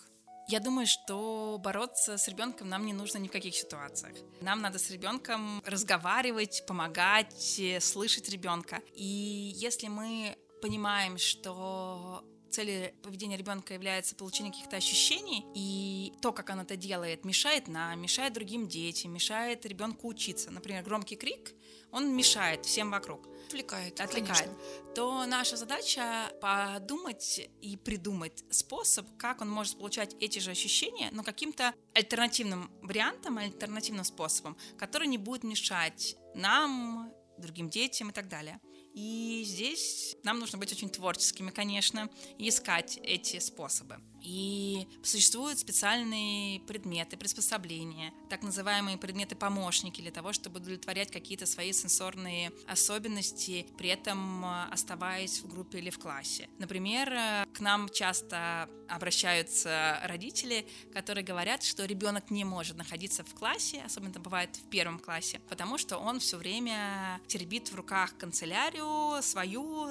Я 0.50 0.60
думаю, 0.60 0.88
что 0.88 1.58
бороться 1.64 2.18
с 2.18 2.28
ребенком 2.28 2.68
нам 2.68 2.86
не 2.86 2.94
нужно 2.94 3.18
ни 3.20 3.28
в 3.28 3.32
каких 3.32 3.56
ситуациях. 3.56 4.18
Нам 4.42 4.62
надо 4.62 4.78
с 4.78 4.90
ребенком 4.92 5.62
разговаривать, 5.66 6.66
помогать, 6.68 7.62
слышать 7.80 8.28
ребенка. 8.30 8.82
И 8.94 9.54
если 9.56 9.88
мы 9.88 10.38
понимаем, 10.62 11.18
что 11.18 12.26
целью 12.54 12.94
поведения 13.02 13.38
ребенка 13.38 13.74
является 13.74 14.16
получение 14.16 14.52
каких-то 14.52 14.78
ощущений, 14.78 15.46
и 15.56 16.14
то, 16.22 16.32
как 16.32 16.50
он 16.50 16.60
это 16.60 16.76
делает, 16.76 17.26
мешает 17.26 17.68
нам, 17.68 18.00
мешает 18.02 18.34
другим 18.34 18.68
детям, 18.68 19.12
мешает 19.12 19.66
ребенку 19.66 20.08
учиться. 20.08 20.52
Например, 20.52 20.84
громкий 20.84 21.16
крик, 21.16 21.54
он 21.92 22.16
мешает 22.16 22.66
всем 22.66 22.92
вокруг. 22.92 23.28
Отвлекает. 23.48 24.00
Отвлекает. 24.00 24.40
Конечно. 24.40 24.94
То 24.96 25.26
наша 25.26 25.58
задача 25.58 26.32
подумать 26.42 27.50
и 27.62 27.78
придумать 27.78 28.44
способ, 28.50 29.06
как 29.18 29.42
он 29.42 29.50
может 29.50 29.78
получать 29.78 30.16
эти 30.20 30.40
же 30.40 30.52
ощущения, 30.52 31.10
но 31.12 31.24
каким-то 31.24 31.74
альтернативным 31.94 32.72
вариантом, 32.82 33.38
альтернативным 33.38 34.06
способом, 34.06 34.58
который 34.78 35.08
не 35.08 35.18
будет 35.18 35.44
мешать 35.44 36.16
нам, 36.36 37.12
другим 37.38 37.70
детям 37.70 38.10
и 38.10 38.14
так 38.14 38.28
далее. 38.28 38.60
И 38.94 39.44
здесь 39.46 40.16
нам 40.24 40.40
нужно 40.40 40.58
быть 40.58 40.72
очень 40.72 40.90
творческими, 40.90 41.50
конечно, 41.50 42.10
и 42.38 42.50
искать 42.50 43.00
эти 43.04 43.40
способы. 43.40 44.00
И 44.24 44.88
существуют 45.04 45.60
специальные 45.60 46.62
предметы, 46.62 47.18
приспособления, 47.18 48.14
так 48.30 48.42
называемые 48.42 48.98
предметы-помощники 48.98 50.02
для 50.02 50.12
того, 50.12 50.32
чтобы 50.32 50.60
удовлетворять 50.60 51.12
какие-то 51.12 51.46
свои 51.46 51.74
сенсорные 51.74 52.52
особенности, 52.68 53.68
при 53.78 53.90
этом 53.90 54.46
э, 54.46 54.66
оставаясь 54.72 55.40
в 55.40 55.48
группе 55.48 55.80
или 55.80 55.90
в 55.90 56.00
классе. 56.00 56.50
Например, 56.58 57.12
э, 57.12 57.46
к 57.54 57.60
нам 57.60 57.90
часто 57.90 58.70
обращаются 58.88 60.00
родители, 60.04 60.68
которые 60.94 61.24
говорят, 61.24 61.64
что 61.64 61.86
ребенок 61.86 62.30
не 62.30 62.44
может 62.46 62.78
находиться 62.78 63.24
в 63.24 63.34
классе, 63.34 63.82
особенно 63.86 64.12
это 64.12 64.20
бывает 64.20 64.56
в 64.56 64.70
первом 64.70 65.00
классе, 65.00 65.42
потому 65.50 65.78
что 65.78 65.98
он 65.98 66.20
все 66.20 66.38
время 66.38 67.20
теребит 67.28 67.72
в 67.72 67.76
руках 67.76 68.18
канцелярию 68.18 69.22
свою, 69.22 69.90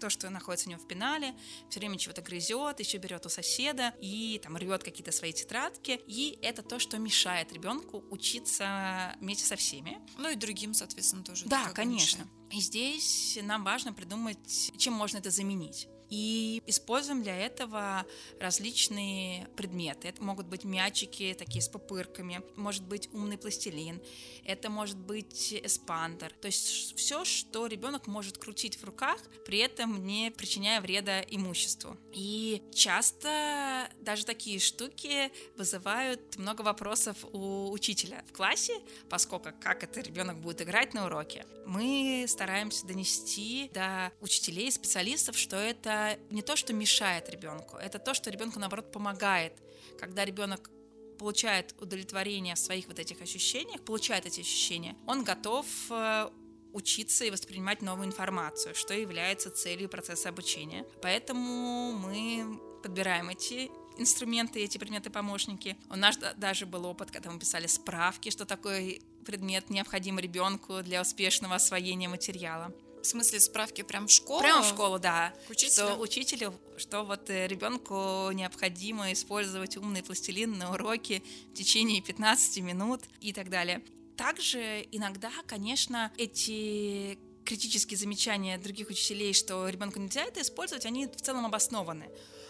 то, 0.00 0.08
что 0.08 0.30
находится 0.30 0.68
у 0.68 0.70
него 0.72 0.80
в 0.80 0.86
пенале, 0.86 1.34
все 1.68 1.80
время 1.80 1.98
чего-то 1.98 2.22
грызет, 2.22 2.80
еще 2.80 2.98
берет 2.98 3.26
у 3.26 3.28
соседа, 3.28 3.73
деда 3.74 3.94
и 4.00 4.40
там 4.42 4.56
рвет 4.56 4.82
какие-то 4.82 5.12
свои 5.12 5.32
тетрадки. 5.32 6.00
И 6.06 6.38
это 6.42 6.62
то, 6.62 6.78
что 6.78 6.98
мешает 6.98 7.52
ребенку 7.52 8.04
учиться 8.10 9.14
вместе 9.20 9.44
со 9.44 9.56
всеми. 9.56 10.00
Ну 10.18 10.30
и 10.30 10.36
другим, 10.36 10.74
соответственно, 10.74 11.24
тоже. 11.24 11.46
Да, 11.46 11.70
конечно. 11.74 12.22
Мешает. 12.22 12.52
И 12.52 12.60
здесь 12.60 13.38
нам 13.42 13.64
важно 13.64 13.92
придумать, 13.92 14.72
чем 14.78 14.94
можно 14.94 15.18
это 15.18 15.30
заменить. 15.30 15.88
И 16.16 16.62
используем 16.68 17.24
для 17.24 17.36
этого 17.36 18.06
различные 18.38 19.48
предметы. 19.56 20.06
Это 20.06 20.22
могут 20.22 20.46
быть 20.46 20.62
мячики 20.62 21.34
такие 21.36 21.60
с 21.60 21.68
пупырками, 21.68 22.40
может 22.54 22.84
быть 22.84 23.08
умный 23.12 23.36
пластилин, 23.36 24.00
это 24.44 24.70
может 24.70 24.96
быть 24.96 25.52
эспандер. 25.52 26.32
То 26.40 26.46
есть 26.46 26.96
все, 26.96 27.24
что 27.24 27.66
ребенок 27.66 28.06
может 28.06 28.38
крутить 28.38 28.76
в 28.76 28.84
руках, 28.84 29.18
при 29.44 29.58
этом 29.58 30.06
не 30.06 30.30
причиняя 30.30 30.80
вреда 30.80 31.20
имуществу. 31.22 31.96
И 32.12 32.62
часто 32.72 33.88
даже 34.00 34.24
такие 34.24 34.60
штуки 34.60 35.32
вызывают 35.56 36.36
много 36.36 36.62
вопросов 36.62 37.16
у 37.32 37.72
учителя 37.72 38.22
в 38.28 38.32
классе, 38.32 38.74
поскольку 39.10 39.48
как 39.60 39.82
это 39.82 40.00
ребенок 40.00 40.38
будет 40.38 40.62
играть 40.62 40.94
на 40.94 41.06
уроке. 41.06 41.44
Мы 41.66 42.26
стараемся 42.28 42.86
донести 42.86 43.68
до 43.74 44.12
учителей, 44.20 44.70
специалистов, 44.70 45.36
что 45.36 45.56
это 45.56 46.03
не 46.30 46.42
то, 46.42 46.56
что 46.56 46.72
мешает 46.72 47.28
ребенку, 47.28 47.76
это 47.76 47.98
то, 47.98 48.14
что 48.14 48.30
ребенку, 48.30 48.58
наоборот, 48.58 48.92
помогает. 48.92 49.52
Когда 49.98 50.24
ребенок 50.24 50.70
получает 51.18 51.74
удовлетворение 51.80 52.54
в 52.54 52.58
своих 52.58 52.86
вот 52.86 52.98
этих 52.98 53.22
ощущениях, 53.22 53.80
получает 53.84 54.26
эти 54.26 54.40
ощущения, 54.40 54.96
он 55.06 55.24
готов 55.24 55.66
э, 55.90 56.30
учиться 56.72 57.24
и 57.24 57.30
воспринимать 57.30 57.82
новую 57.82 58.06
информацию, 58.06 58.74
что 58.74 58.94
является 58.94 59.50
целью 59.50 59.88
процесса 59.88 60.28
обучения. 60.28 60.84
Поэтому 61.00 61.92
мы 61.92 62.60
подбираем 62.82 63.30
эти 63.30 63.70
инструменты, 63.96 64.60
эти 64.60 64.76
предметы-помощники. 64.76 65.76
У 65.88 65.96
нас 65.96 66.18
даже 66.36 66.66
был 66.66 66.84
опыт, 66.86 67.10
когда 67.10 67.30
мы 67.30 67.38
писали 67.38 67.68
справки, 67.68 68.30
что 68.30 68.44
такой 68.44 69.02
предмет 69.24 69.70
необходим 69.70 70.18
ребенку 70.18 70.82
для 70.82 71.00
успешного 71.00 71.54
освоения 71.54 72.08
материала. 72.08 72.74
В 73.04 73.06
смысле 73.06 73.38
справки 73.38 73.82
прям 73.82 74.06
в 74.06 74.10
школу? 74.10 74.40
Прям 74.40 74.62
в 74.62 74.66
школу, 74.66 74.98
да. 74.98 75.34
К 75.46 75.50
учителю? 75.50 75.88
Что 75.88 75.96
учителю, 75.98 76.54
что 76.78 77.04
вот 77.04 77.28
э, 77.28 77.46
ребенку 77.46 78.30
необходимо 78.32 79.12
использовать 79.12 79.76
умный 79.76 80.02
пластилин 80.02 80.56
на 80.56 80.72
уроке 80.72 81.22
в 81.52 81.54
течение 81.54 82.00
15 82.00 82.62
минут 82.62 83.02
и 83.20 83.34
так 83.34 83.50
далее. 83.50 83.82
Также 84.16 84.86
иногда, 84.90 85.30
конечно, 85.46 86.12
эти 86.16 87.18
критические 87.44 87.98
замечания 87.98 88.56
других 88.56 88.88
учителей, 88.88 89.34
что 89.34 89.68
ребенку 89.68 89.98
нельзя 89.98 90.24
это 90.24 90.40
использовать, 90.40 90.86
они 90.86 91.06
в 91.06 91.20
целом 91.20 91.44
обоснованы 91.44 92.08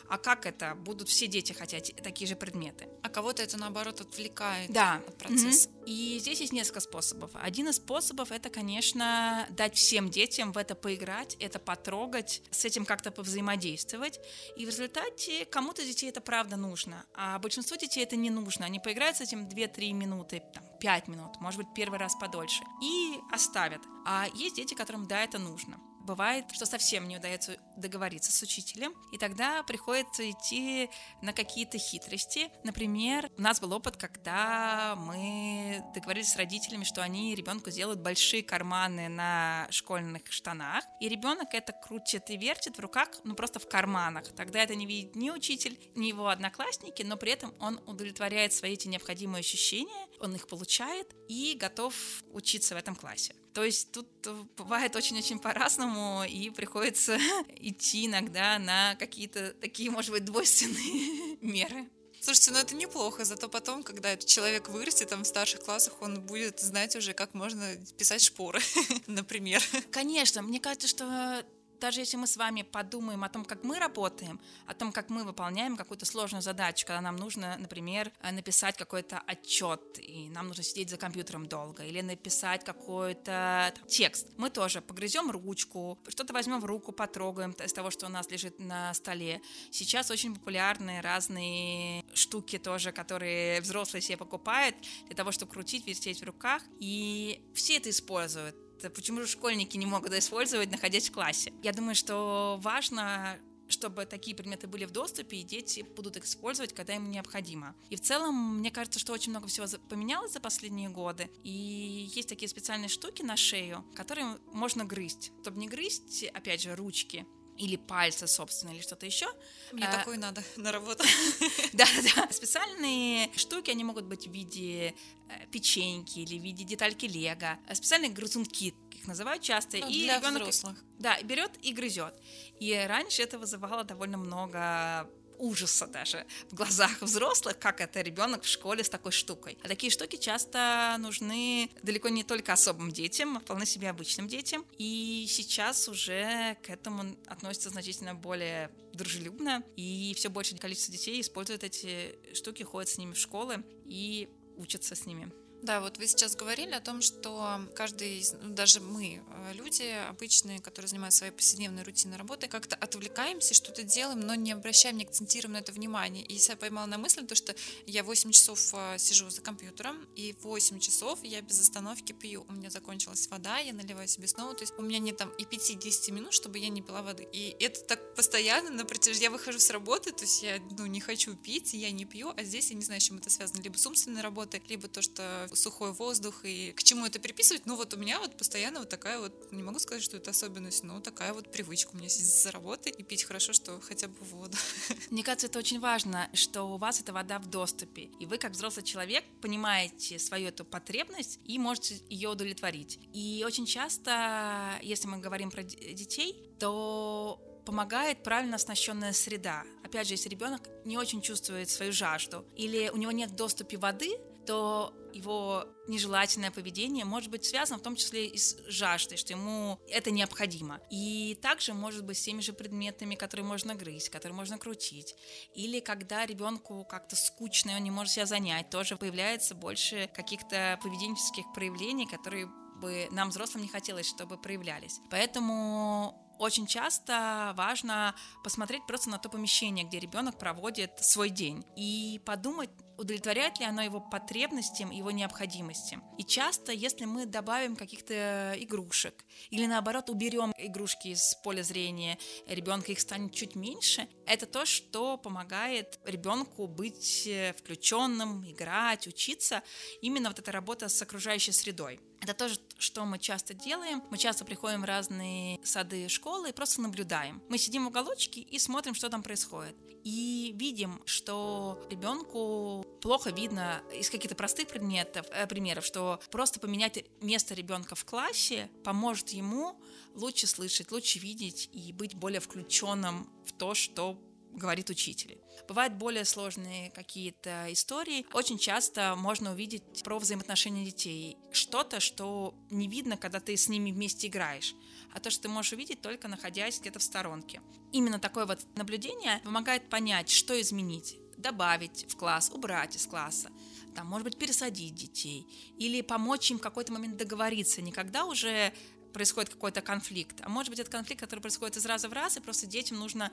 а 0.09 0.19
как 0.19 0.47
это? 0.47 0.75
Будут 0.75 1.09
все 1.09 1.27
дети 1.27 1.53
хотеть 1.53 1.95
такие 2.03 2.27
же 2.27 2.37
предметы. 2.37 2.89
А 3.03 3.09
кого-то 3.09 3.43
это, 3.43 3.57
наоборот, 3.57 4.01
отвлекает 4.01 4.71
да. 4.71 5.01
от 5.07 5.19
процесса. 5.19 5.69
Mm-hmm. 5.69 5.85
И 5.87 6.19
здесь 6.21 6.41
есть 6.41 6.53
несколько 6.53 6.81
способов. 6.81 7.31
Один 7.35 7.69
из 7.69 7.77
способов— 7.77 8.31
это, 8.33 8.49
конечно, 8.51 9.47
дать 9.51 9.77
всем 9.77 10.11
детям 10.11 10.53
в 10.53 10.59
это 10.59 10.75
поиграть, 10.75 11.37
это 11.41 11.59
потрогать, 11.59 12.43
с 12.51 12.65
этим 12.65 12.85
как-то 12.85 13.11
повзаимодействовать. 13.11 14.21
И 14.57 14.65
в 14.65 14.69
результате 14.69 15.45
кому-то 15.45 15.85
детей 15.85 16.11
это 16.11 16.21
правда 16.21 16.57
нужно, 16.57 17.05
а 17.15 17.39
большинству 17.39 17.77
детей 17.77 18.03
это 18.03 18.17
не 18.17 18.31
нужно. 18.31 18.67
Они 18.67 18.81
поиграют 18.81 19.17
с 19.17 19.21
этим 19.21 19.47
2-3 19.47 19.93
минуты, 19.93 20.43
там, 20.55 20.65
5 20.81 21.09
минут, 21.09 21.41
может 21.41 21.59
быть, 21.59 21.69
первый 21.75 21.99
раз 21.99 22.15
подольше, 22.21 22.63
и 22.83 23.19
оставят. 23.33 23.81
А 24.07 24.27
есть 24.35 24.57
дети, 24.57 24.75
которым, 24.75 25.07
да, 25.07 25.23
это 25.23 25.39
нужно. 25.39 25.79
Бывает, 26.05 26.45
что 26.53 26.67
совсем 26.67 27.09
не 27.09 27.17
удается 27.17 27.57
договориться 27.79 28.31
с 28.31 28.43
учителем, 28.43 28.93
и 29.11 29.17
тогда 29.17 29.63
приходится 29.63 30.31
идти 30.31 30.91
на 31.23 31.33
какие-то 31.33 31.79
хитрости. 31.79 32.51
Например, 32.63 33.31
у 33.39 33.41
нас 33.41 33.59
был 33.59 33.73
опыт, 33.73 33.97
когда 33.97 34.97
мы 34.99 35.83
договорились 35.95 36.33
с 36.33 36.37
родителями, 36.37 36.85
что 36.85 37.03
они 37.03 37.35
ребенку 37.35 37.71
сделают 37.71 38.01
большие 38.01 38.43
карманы 38.43 39.09
на 39.09 39.67
школьных 39.71 40.31
штанах, 40.31 40.85
и 41.01 41.09
ребенок 41.09 41.55
это 41.55 41.73
крутит 41.73 42.29
и 42.29 42.37
вертит 42.37 42.77
в 42.77 42.81
руках, 42.81 43.09
ну 43.25 43.35
просто 43.35 43.59
в 43.59 43.67
карманах. 43.67 44.29
Тогда 44.37 44.63
это 44.63 44.75
не 44.75 44.85
видит 44.85 45.17
ни 45.17 45.31
учитель, 45.31 45.79
ни 45.95 46.09
его 46.09 46.29
одноклассники, 46.29 47.03
но 47.03 47.17
при 47.17 47.33
этом 47.33 47.55
он 47.61 47.81
удовлетворяет 47.87 48.53
свои 48.53 48.75
эти 48.75 48.89
необходимые 48.89 49.41
ощущения, 49.41 50.07
он 50.21 50.35
их 50.35 50.49
получает 50.49 51.15
и 51.29 51.57
готов 51.59 51.95
учиться 52.31 52.75
в 52.75 52.79
этом 52.79 52.95
классе. 52.95 53.35
То 53.55 53.63
есть 53.63 53.93
тут 53.93 54.09
э, 54.27 54.45
бывает 54.57 54.97
очень-очень 54.97 55.39
по-разному, 55.39 56.25
и 56.25 56.51
приходится 56.51 57.17
идти 57.57 58.07
иногда 58.07 58.59
на 58.59 58.97
какие-то 58.97 59.55
такие, 59.61 59.91
может 59.91 60.11
быть, 60.11 60.25
двойственные 60.25 61.37
меры. 61.41 61.89
Слушайте, 62.21 62.51
ну 62.53 62.59
это 62.59 62.75
неплохо, 62.75 63.25
зато 63.25 63.49
потом, 63.49 63.83
когда 63.83 64.11
этот 64.11 64.27
человек 64.27 64.69
вырастет 64.71 65.11
там 65.11 65.23
в 65.23 65.27
старших 65.27 65.61
классах, 65.61 66.01
он 66.01 66.23
будет 66.23 66.59
знать 66.59 66.97
уже, 66.97 67.13
как 67.13 67.35
можно 67.35 67.77
писать 67.97 68.23
шпоры, 68.23 68.61
например. 69.07 69.63
Конечно, 69.91 70.43
мне 70.43 70.59
кажется, 70.59 70.89
что 70.89 71.45
даже 71.81 72.01
если 72.01 72.17
мы 72.17 72.27
с 72.27 72.37
вами 72.37 72.63
подумаем 72.63 73.25
о 73.25 73.29
том, 73.29 73.45
как 73.45 73.65
мы 73.65 73.79
работаем, 73.79 74.41
о 74.67 74.75
том, 74.75 74.93
как 74.93 75.11
мы 75.11 75.25
выполняем 75.25 75.77
какую-то 75.77 76.07
сложную 76.07 76.43
задачу, 76.43 76.87
когда 76.87 77.01
нам 77.01 77.17
нужно, 77.17 77.57
например, 77.59 78.13
э, 78.23 78.33
написать 78.33 78.77
какой-то 78.77 79.19
отчет, 79.27 79.99
и 79.99 80.29
нам 80.31 80.49
нужно 80.49 80.63
сидеть 80.63 80.91
за 80.91 80.97
компьютером 80.97 81.47
долго, 81.47 81.85
или 81.85 82.01
написать 82.01 82.65
какой-то 82.65 83.75
текст, 83.87 84.29
мы 84.37 84.51
тоже 84.51 84.81
погрызем 84.81 85.31
ручку, 85.31 85.99
что-то 86.09 86.33
возьмем 86.33 86.61
в 86.61 86.65
руку, 86.65 86.93
потрогаем 86.93 87.53
из 87.53 87.73
того, 87.73 87.91
что 87.91 88.07
у 88.07 88.09
нас 88.09 88.31
лежит 88.31 88.59
на 88.59 88.93
столе. 88.95 89.41
Сейчас 89.71 90.11
очень 90.11 90.35
популярны 90.35 91.01
разные 91.01 92.05
штуки 92.15 92.59
тоже, 92.59 92.93
которые 92.93 93.61
взрослые 93.61 94.03
себе 94.03 94.17
покупают 94.17 94.77
для 95.07 95.17
того, 95.17 95.33
чтобы 95.33 95.53
крутить, 95.53 95.87
вертеть 95.87 96.21
в 96.21 96.25
руках, 96.25 96.63
и 96.81 97.43
все 97.55 97.77
это 97.77 97.91
используют 97.91 98.64
почему 98.91 99.23
же 99.23 99.27
школьники 99.27 99.77
не 99.77 99.87
могут 99.87 100.09
это 100.09 100.19
использовать, 100.19 100.71
находясь 100.71 101.09
в 101.09 101.13
классе? 101.13 101.53
Я 101.63 101.73
думаю, 101.73 101.95
что 101.95 102.59
важно 102.63 103.39
чтобы 103.69 104.05
такие 104.07 104.37
предметы 104.37 104.67
были 104.67 104.85
в 104.85 104.91
доступе, 104.91 105.39
и 105.39 105.43
дети 105.43 105.87
будут 105.97 106.17
их 106.17 106.25
использовать, 106.25 106.75
когда 106.75 106.97
им 106.97 107.11
необходимо. 107.11 107.75
И 107.91 107.97
в 107.97 108.01
целом, 108.01 108.59
мне 108.59 108.71
кажется, 108.71 108.99
что 108.99 109.13
очень 109.13 109.31
много 109.31 109.49
всего 109.49 109.67
поменялось 109.89 110.33
за 110.33 110.41
последние 110.41 110.89
годы, 110.89 111.31
и 111.43 112.11
есть 112.15 112.29
такие 112.29 112.49
специальные 112.49 112.89
штуки 112.89 113.23
на 113.23 113.37
шею, 113.37 113.85
которые 113.95 114.39
можно 114.53 114.85
грызть. 114.85 115.33
Чтобы 115.43 115.59
не 115.59 115.69
грызть, 115.69 116.25
опять 116.25 116.63
же, 116.63 116.75
ручки, 116.77 117.27
или 117.59 117.77
пальцы, 117.77 118.27
собственно, 118.27 118.71
или 118.71 118.81
что-то 118.81 119.07
еще. 119.07 119.27
Мне 119.73 119.87
а, 119.87 119.99
такой 119.99 120.17
надо 120.17 120.43
на 120.57 120.73
работу. 120.73 121.05
Да-да-да. 121.73 122.33
Специальные 122.33 123.31
штуки, 123.37 123.71
они 123.71 123.85
могут 123.85 124.05
быть 124.05 124.27
в 124.27 124.31
виде 124.31 124.95
э, 125.29 125.47
печеньки 125.51 126.21
или 126.21 126.39
в 126.39 126.43
виде 126.43 126.65
детальки 126.65 127.07
лего. 127.07 127.59
Специальные 127.73 128.11
грызунки, 128.11 128.75
их 128.93 129.07
называют 129.07 129.43
часто. 129.43 129.79
Ну, 129.79 129.89
и 129.89 130.05
для 130.05 130.19
ребенок, 130.19 130.43
взрослых. 130.43 130.85
Да, 130.99 131.21
берет 131.23 131.53
и 131.63 131.73
грызет. 131.73 132.15
И 132.61 132.75
раньше 132.89 133.23
это 133.23 133.39
вызывало 133.39 133.85
довольно 133.85 134.19
много 134.19 135.09
ужаса 135.39 135.87
даже 135.87 136.27
в 136.51 136.55
глазах 136.55 137.03
взрослых, 137.03 137.59
как 137.59 137.81
это 137.81 138.01
ребенок 138.01 138.43
в 138.43 138.49
школе 138.49 138.85
с 138.85 138.89
такой 138.89 139.13
штукой. 139.13 139.59
А 139.63 139.69
такие 139.69 139.91
штуки 139.91 140.17
часто 140.17 140.97
нужны 140.99 141.71
далеко 141.83 142.09
не 142.09 142.25
только 142.25 142.53
особым 142.53 142.91
детям, 142.91 143.37
а 143.37 143.41
вполне 143.41 143.67
себе 143.67 143.91
обычным 143.91 144.29
детям. 144.29 144.65
И 144.79 145.27
сейчас 145.29 145.89
уже 145.89 146.57
к 146.63 146.71
этому 146.71 147.17
относятся 147.27 147.71
значительно 147.71 148.15
более 148.15 148.71
дружелюбно, 148.93 149.63
и 149.77 150.15
все 150.17 150.29
большее 150.29 150.59
количество 150.59 150.93
детей 150.93 151.21
используют 151.21 151.65
эти 151.65 152.17
штуки, 152.35 152.63
ходят 152.63 152.89
с 152.89 152.99
ними 152.99 153.13
в 153.13 153.19
школы 153.19 153.65
и 153.87 154.29
учатся 154.57 154.95
с 154.95 155.07
ними. 155.07 155.33
Да, 155.65 155.81
вот 155.81 155.97
вы 155.97 156.07
сейчас 156.07 156.37
говорили 156.37 156.73
о 156.73 156.81
том, 156.81 157.01
что 157.01 157.59
каждый, 157.75 158.23
ну, 158.43 158.51
даже 158.51 158.81
мы, 158.81 159.23
э, 159.27 159.53
люди 159.55 159.83
обычные, 160.11 160.61
которые 160.61 160.91
занимаются 160.91 161.21
своей 161.21 161.33
повседневной 161.33 161.85
рутинной 161.85 162.19
работой, 162.19 162.51
как-то 162.51 162.77
отвлекаемся, 162.77 163.55
что-то 163.55 163.83
делаем, 163.83 164.21
но 164.21 164.35
не 164.35 164.53
обращаем, 164.53 164.99
не 164.99 165.05
акцентируем 165.05 165.55
на 165.55 165.57
это 165.57 165.73
внимание. 165.73 166.23
И 166.23 166.35
я 166.35 166.57
поймала 166.57 166.85
на 166.85 166.99
мысль, 166.99 167.27
то, 167.27 167.35
что 167.35 167.55
я 167.87 168.05
8 168.05 168.31
часов 168.33 168.75
э, 168.75 168.99
сижу 168.99 169.31
за 169.31 169.41
компьютером, 169.41 170.07
и 170.17 170.37
8 170.43 170.81
часов 170.81 171.21
я 171.23 171.41
без 171.41 171.59
остановки 171.59 172.13
пью. 172.13 172.45
У 172.51 172.53
меня 172.53 172.69
закончилась 172.69 173.27
вода, 173.29 173.57
я 173.57 173.73
наливаю 173.73 174.07
себе 174.07 174.29
снова, 174.29 174.53
то 174.53 174.65
есть 174.65 174.75
у 174.77 174.83
меня 174.83 174.99
нет 174.99 175.17
там 175.17 175.31
и 175.39 175.45
5-10 175.45 176.13
минут, 176.13 176.35
чтобы 176.35 176.59
я 176.59 176.69
не 176.69 176.83
пила 176.83 177.01
воды. 177.01 177.27
И 177.33 177.57
это 177.59 177.81
так 177.81 178.15
постоянно 178.15 178.69
на 178.69 178.85
протяжении... 178.85 179.25
Я 179.25 179.31
выхожу 179.31 179.59
с 179.59 179.71
работы, 179.71 180.13
то 180.13 180.25
есть 180.25 180.43
я 180.43 180.61
ну, 180.77 180.85
не 180.85 181.01
хочу 181.01 181.35
пить, 181.35 181.73
я 181.73 181.91
не 181.91 182.05
пью, 182.05 182.35
а 182.37 182.45
здесь 182.45 182.69
я 182.69 182.77
не 182.77 182.85
знаю, 182.85 183.01
с 183.01 183.05
чем 183.05 183.17
это 183.17 183.31
связано. 183.31 183.63
Либо 183.63 183.79
с 183.79 183.87
умственной 183.87 184.21
работой, 184.21 184.63
либо 184.69 184.89
то, 184.89 185.01
что 185.01 185.49
сухой 185.57 185.93
воздух 185.93 186.45
и 186.45 186.73
к 186.73 186.83
чему 186.83 187.07
это 187.07 187.21
приписывать. 187.21 187.67
Ну 187.67 187.77
вот 187.77 187.95
у 187.95 187.97
меня 187.97 188.19
вот 188.19 188.37
постоянно 188.37 188.81
вот 188.81 188.89
такая 188.89 189.19
вот, 189.19 189.53
не 189.53 189.63
могу 189.63 189.79
сказать, 189.79 190.03
что 190.03 190.17
это 190.17 190.31
особенность, 190.31 190.85
но 190.85 191.01
такая 191.01 191.33
вот 191.33 191.51
привычка 191.51 191.91
у 191.93 191.97
меня 191.97 192.09
сидеть 192.09 192.43
за 192.43 192.51
работой 192.51 192.93
и 192.93 193.03
пить 193.03 193.25
хорошо, 193.25 193.53
что 193.53 193.81
хотя 193.81 194.09
бы 194.09 194.17
воду. 194.25 194.57
Мне 195.11 195.23
кажется, 195.23 195.47
это 195.47 195.59
очень 195.59 195.81
важно, 195.81 196.29
что 196.33 196.65
у 196.65 196.77
вас 196.77 197.01
эта 197.01 197.13
вода 197.13 197.39
в 197.39 197.47
доступе, 197.47 198.11
и 198.21 198.27
вы 198.27 198.39
как 198.39 198.53
взрослый 198.53 198.85
человек 198.85 199.25
понимаете 199.41 200.19
свою 200.19 200.49
эту 200.49 200.65
потребность 200.65 201.39
и 201.45 201.59
можете 201.59 202.01
ее 202.09 202.31
удовлетворить. 202.31 202.99
И 203.13 203.45
очень 203.47 203.67
часто, 203.67 204.79
если 204.83 205.09
мы 205.09 205.19
говорим 205.19 205.51
про 205.51 205.63
детей, 205.63 206.51
то 206.59 207.41
помогает 207.65 208.23
правильно 208.23 208.57
оснащенная 208.57 209.13
среда. 209.13 209.65
Опять 209.83 210.09
же, 210.09 210.15
если 210.15 210.29
ребенок 210.29 210.63
не 210.85 210.99
очень 210.99 211.23
чувствует 211.23 211.71
свою 211.71 211.93
жажду 211.93 212.45
или 212.57 212.91
у 212.93 212.97
него 212.97 213.13
нет 213.13 213.35
доступа 213.35 213.79
воды, 213.79 214.19
то 214.45 214.95
его 215.13 215.65
нежелательное 215.87 216.51
поведение 216.51 217.05
может 217.05 217.31
быть 217.31 217.45
связано 217.45 217.79
в 217.79 217.83
том 217.83 217.95
числе 217.97 218.27
и 218.27 218.37
с 218.37 218.57
жаждой, 218.67 219.17
что 219.17 219.33
ему 219.33 219.79
это 219.89 220.11
необходимо. 220.11 220.81
И 220.91 221.39
также 221.41 221.73
может 221.73 222.05
быть 222.05 222.19
с 222.19 222.23
теми 222.23 222.41
же 222.41 222.53
предметами, 222.53 223.15
которые 223.15 223.47
можно 223.47 223.75
грызть, 223.75 224.09
которые 224.09 224.35
можно 224.35 224.59
крутить. 224.59 225.15
Или 225.55 225.81
когда 225.81 226.27
ребенку 226.27 226.85
как-то 226.85 227.17
скучно, 227.17 227.71
и 227.71 227.75
он 227.77 227.85
не 227.85 227.91
может 227.91 228.15
себя 228.15 228.27
занять, 228.27 228.71
тоже 228.71 228.97
появляется 228.97 229.55
больше 229.55 230.11
каких-то 230.15 230.79
поведенческих 230.83 231.45
проявлений, 231.55 232.07
которые 232.07 232.47
бы 232.81 233.09
нам, 233.13 233.31
взрослым, 233.31 233.63
не 233.63 233.69
хотелось, 233.69 234.09
чтобы 234.09 234.37
проявлялись. 234.37 234.99
Поэтому 235.11 236.21
очень 236.39 236.67
часто 236.67 237.53
важно 237.57 238.15
посмотреть 238.43 238.87
просто 238.87 239.11
на 239.11 239.19
то 239.19 239.29
помещение, 239.29 239.85
где 239.85 240.01
ребенок 240.01 240.39
проводит 240.39 240.99
свой 241.01 241.31
день, 241.31 241.65
и 241.77 242.21
подумать, 242.25 242.71
удовлетворяет 242.97 243.59
ли 243.61 243.67
оно 243.67 243.83
его 243.83 244.01
потребностям, 244.01 244.91
его 244.91 245.11
необходимостям. 245.11 246.05
И 246.19 246.25
часто, 246.25 246.73
если 246.73 247.05
мы 247.05 247.27
добавим 247.27 247.77
каких-то 247.77 248.55
игрушек 248.59 249.25
или 249.51 249.67
наоборот 249.67 250.11
уберем 250.11 250.53
игрушки 250.59 251.09
из 251.09 251.35
поля 251.43 251.63
зрения 251.63 252.19
ребенка, 252.47 252.93
их 252.93 253.01
станет 253.01 253.33
чуть 253.35 253.55
меньше, 253.55 254.09
это 254.27 254.47
то, 254.47 254.65
что 254.65 255.17
помогает 255.19 255.99
ребенку 256.05 256.67
быть 256.67 257.29
включенным, 257.59 258.49
играть, 258.51 259.07
учиться. 259.07 259.63
Именно 260.01 260.29
вот 260.29 260.39
эта 260.39 260.53
работа 260.53 260.89
с 260.89 261.03
окружающей 261.03 261.53
средой. 261.53 262.01
Это 262.21 262.33
тоже, 262.33 262.59
что 262.79 263.05
мы 263.05 263.19
часто 263.19 263.53
делаем. 263.53 264.03
Мы 264.11 264.17
часто 264.17 264.47
приходим 264.47 264.81
в 264.81 264.85
разные 264.85 265.61
сады, 265.63 266.09
школы 266.09 266.51
и 266.51 266.53
просто 266.53 266.81
наблюдаем. 266.81 267.43
Мы 267.51 267.59
сидим 267.59 267.85
в 267.85 267.89
уголочке 267.89 268.41
и 268.41 268.59
смотрим, 268.59 268.95
что 268.95 269.11
там 269.11 269.23
происходит. 269.23 269.77
И 270.05 270.55
видим, 270.57 271.03
что 271.05 271.87
ребенку 271.91 272.84
плохо 273.05 273.31
видно 273.31 273.83
из 273.93 274.09
каких-то 274.09 274.35
простых 274.35 274.69
предметов, 274.69 275.27
э, 275.31 275.47
примеров, 275.47 275.85
что 275.85 276.19
просто 276.31 276.59
поменять 276.59 277.05
место 277.21 277.53
ребенка 277.53 277.95
в 277.95 278.05
классе 278.07 278.71
поможет 278.83 279.29
ему 279.29 279.79
лучше 280.15 280.47
слышать, 280.47 280.91
лучше 280.91 281.19
видеть 281.19 281.69
и 281.73 281.93
быть 281.93 282.15
более 282.15 282.41
включенным 282.41 283.29
в 283.45 283.53
то, 283.53 283.75
что 283.75 284.19
говорит 284.53 284.89
учитель. 284.89 285.39
Бывают 285.69 285.95
более 285.95 286.25
сложные 286.25 286.91
какие-то 286.93 287.67
истории. 287.71 288.27
Очень 288.33 288.59
часто 288.59 289.15
можно 289.17 289.53
увидеть 289.53 290.03
про 290.03 290.19
взаимоотношения 290.19 290.85
детей. 290.85 291.37
Что-то, 291.53 292.01
что 292.01 292.55
не 292.71 292.89
видно, 292.89 293.17
когда 293.17 293.41
ты 293.41 293.57
с 293.57 293.69
ними 293.69 293.91
вместе 293.91 294.29
играешь, 294.29 294.75
а 295.13 295.21
то, 295.21 295.31
что 295.31 295.43
ты 295.43 295.49
можешь 295.49 295.73
увидеть 295.73 296.01
только 296.01 296.29
находясь 296.29 296.81
где-то 296.81 297.01
в 297.01 297.03
сторонке. 297.03 297.61
Именно 297.93 298.19
такое 298.19 298.47
вот 298.47 298.61
наблюдение 298.77 299.41
помогает 299.45 299.91
понять, 299.91 300.31
что 300.31 300.59
изменить 300.61 301.19
добавить 301.39 302.07
в 302.09 302.17
класс, 302.17 302.51
убрать 302.53 302.97
из 302.97 303.07
класса, 303.07 303.51
там, 303.95 304.07
может 304.07 304.25
быть, 304.25 304.39
пересадить 304.39 304.95
детей 304.95 305.47
или 305.79 306.01
помочь 306.01 306.51
им 306.51 306.59
в 306.59 306.63
какой-то 306.63 306.93
момент 306.93 307.17
договориться, 307.17 307.81
не 307.83 307.93
когда 307.93 308.25
уже 308.25 308.73
происходит 309.13 309.51
какой-то 309.51 309.81
конфликт, 309.81 310.41
а 310.43 310.49
может 310.49 310.71
быть, 310.71 310.81
это 310.81 310.91
конфликт, 310.91 311.21
который 311.21 311.41
происходит 311.41 311.77
из 311.77 311.87
раза 311.87 312.09
в 312.09 312.13
раз, 312.13 312.37
и 312.37 312.41
просто 312.41 312.67
детям 312.67 312.99
нужно 312.99 313.31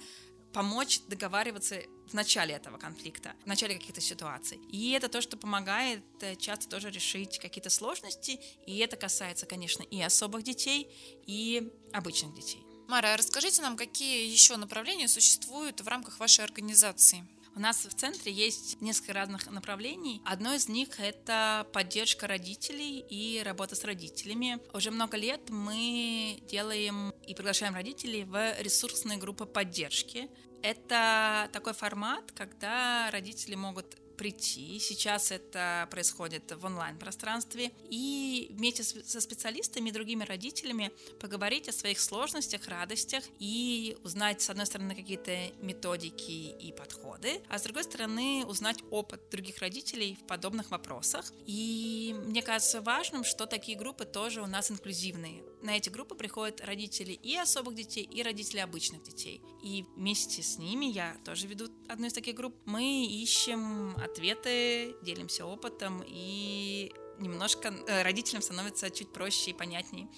помочь 0.53 1.01
договариваться 1.07 1.81
в 2.07 2.13
начале 2.13 2.53
этого 2.53 2.77
конфликта, 2.77 3.33
в 3.43 3.47
начале 3.47 3.75
каких-то 3.75 4.01
ситуаций. 4.01 4.59
И 4.69 4.91
это 4.91 5.07
то, 5.07 5.21
что 5.21 5.37
помогает 5.37 6.03
э, 6.21 6.35
часто 6.35 6.67
тоже 6.67 6.91
решить 6.91 7.39
какие-то 7.39 7.69
сложности, 7.69 8.39
и 8.67 8.77
это 8.79 8.97
касается, 8.97 9.45
конечно, 9.45 9.83
и 9.83 10.01
особых 10.01 10.43
детей, 10.43 10.87
и 11.25 11.71
обычных 11.93 12.33
детей. 12.35 12.63
Мара, 12.87 13.13
а 13.13 13.17
расскажите 13.17 13.61
нам, 13.61 13.77
какие 13.77 14.29
еще 14.29 14.57
направления 14.57 15.07
существуют 15.07 15.79
в 15.81 15.87
рамках 15.87 16.19
вашей 16.19 16.43
организации? 16.43 17.25
У 17.53 17.59
нас 17.59 17.85
в 17.85 17.93
центре 17.93 18.31
есть 18.31 18.81
несколько 18.81 19.13
разных 19.13 19.49
направлений. 19.51 20.21
Одно 20.25 20.53
из 20.53 20.69
них— 20.69 20.87
это 20.99 21.67
поддержка 21.73 22.25
родителей 22.25 22.99
и 23.09 23.43
работа 23.43 23.75
с 23.75 23.83
родителями. 23.83 24.59
Уже 24.73 24.89
много 24.89 25.17
лет 25.17 25.49
мы 25.49 26.39
делаем 26.49 27.13
и 27.27 27.35
приглашаем 27.35 27.73
родителей 27.75 28.23
в 28.23 28.61
ресурсные 28.61 29.17
группы 29.17 29.45
поддержки. 29.45 30.29
Это 30.63 31.49
такой 31.51 31.73
формат, 31.73 32.31
когда 32.31 33.09
родители 33.11 33.55
могут 33.55 33.97
прийти. 34.21 34.77
Сейчас 34.77 35.31
это 35.31 35.87
происходит 35.89 36.51
в 36.55 36.63
онлайн-пространстве. 36.63 37.71
И 37.89 38.51
вместе 38.51 38.83
со 38.83 39.19
специалистами 39.19 39.89
и 39.89 39.91
другими 39.91 40.23
родителями 40.23 40.91
поговорить 41.19 41.67
о 41.67 41.71
своих 41.71 41.99
сложностях, 41.99 42.67
радостях 42.67 43.23
и 43.39 43.97
узнать, 44.03 44.43
с 44.43 44.51
одной 44.51 44.67
стороны, 44.67 44.93
какие-то 44.93 45.35
методики 45.63 46.53
и 46.59 46.71
подходы, 46.71 47.41
а 47.49 47.57
с 47.57 47.63
другой 47.63 47.83
стороны, 47.83 48.45
узнать 48.45 48.77
опыт 48.91 49.21
других 49.31 49.57
родителей 49.57 50.15
в 50.21 50.27
подобных 50.27 50.69
вопросах. 50.69 51.33
И 51.47 52.15
мне 52.27 52.43
кажется 52.43 52.79
важным, 52.79 53.23
что 53.23 53.47
такие 53.47 53.75
группы 53.75 54.05
тоже 54.05 54.43
у 54.43 54.47
нас 54.47 54.69
инклюзивные. 54.69 55.41
На 55.63 55.77
эти 55.77 55.89
группы 55.89 56.13
приходят 56.13 56.61
родители 56.61 57.13
и 57.13 57.37
особых 57.37 57.73
детей, 57.73 58.03
и 58.03 58.21
родители 58.21 58.59
обычных 58.59 59.01
детей. 59.01 59.41
И 59.63 59.85
вместе 59.95 60.41
с 60.41 60.57
ними 60.57 60.85
я 60.85 61.17
тоже 61.23 61.47
веду 61.47 61.69
одну 61.87 62.07
из 62.07 62.13
таких 62.13 62.35
групп. 62.35 62.55
Мы 62.65 63.05
ищем 63.05 63.95
ответы, 64.11 64.95
делимся 65.01 65.45
опытом, 65.45 66.03
и 66.05 66.91
немножко 67.17 67.69
э, 67.69 68.03
родителям 68.03 68.41
становится 68.41 68.89
чуть 68.89 69.11
проще 69.11 69.51
и 69.51 69.53
понятнее, 69.53 70.09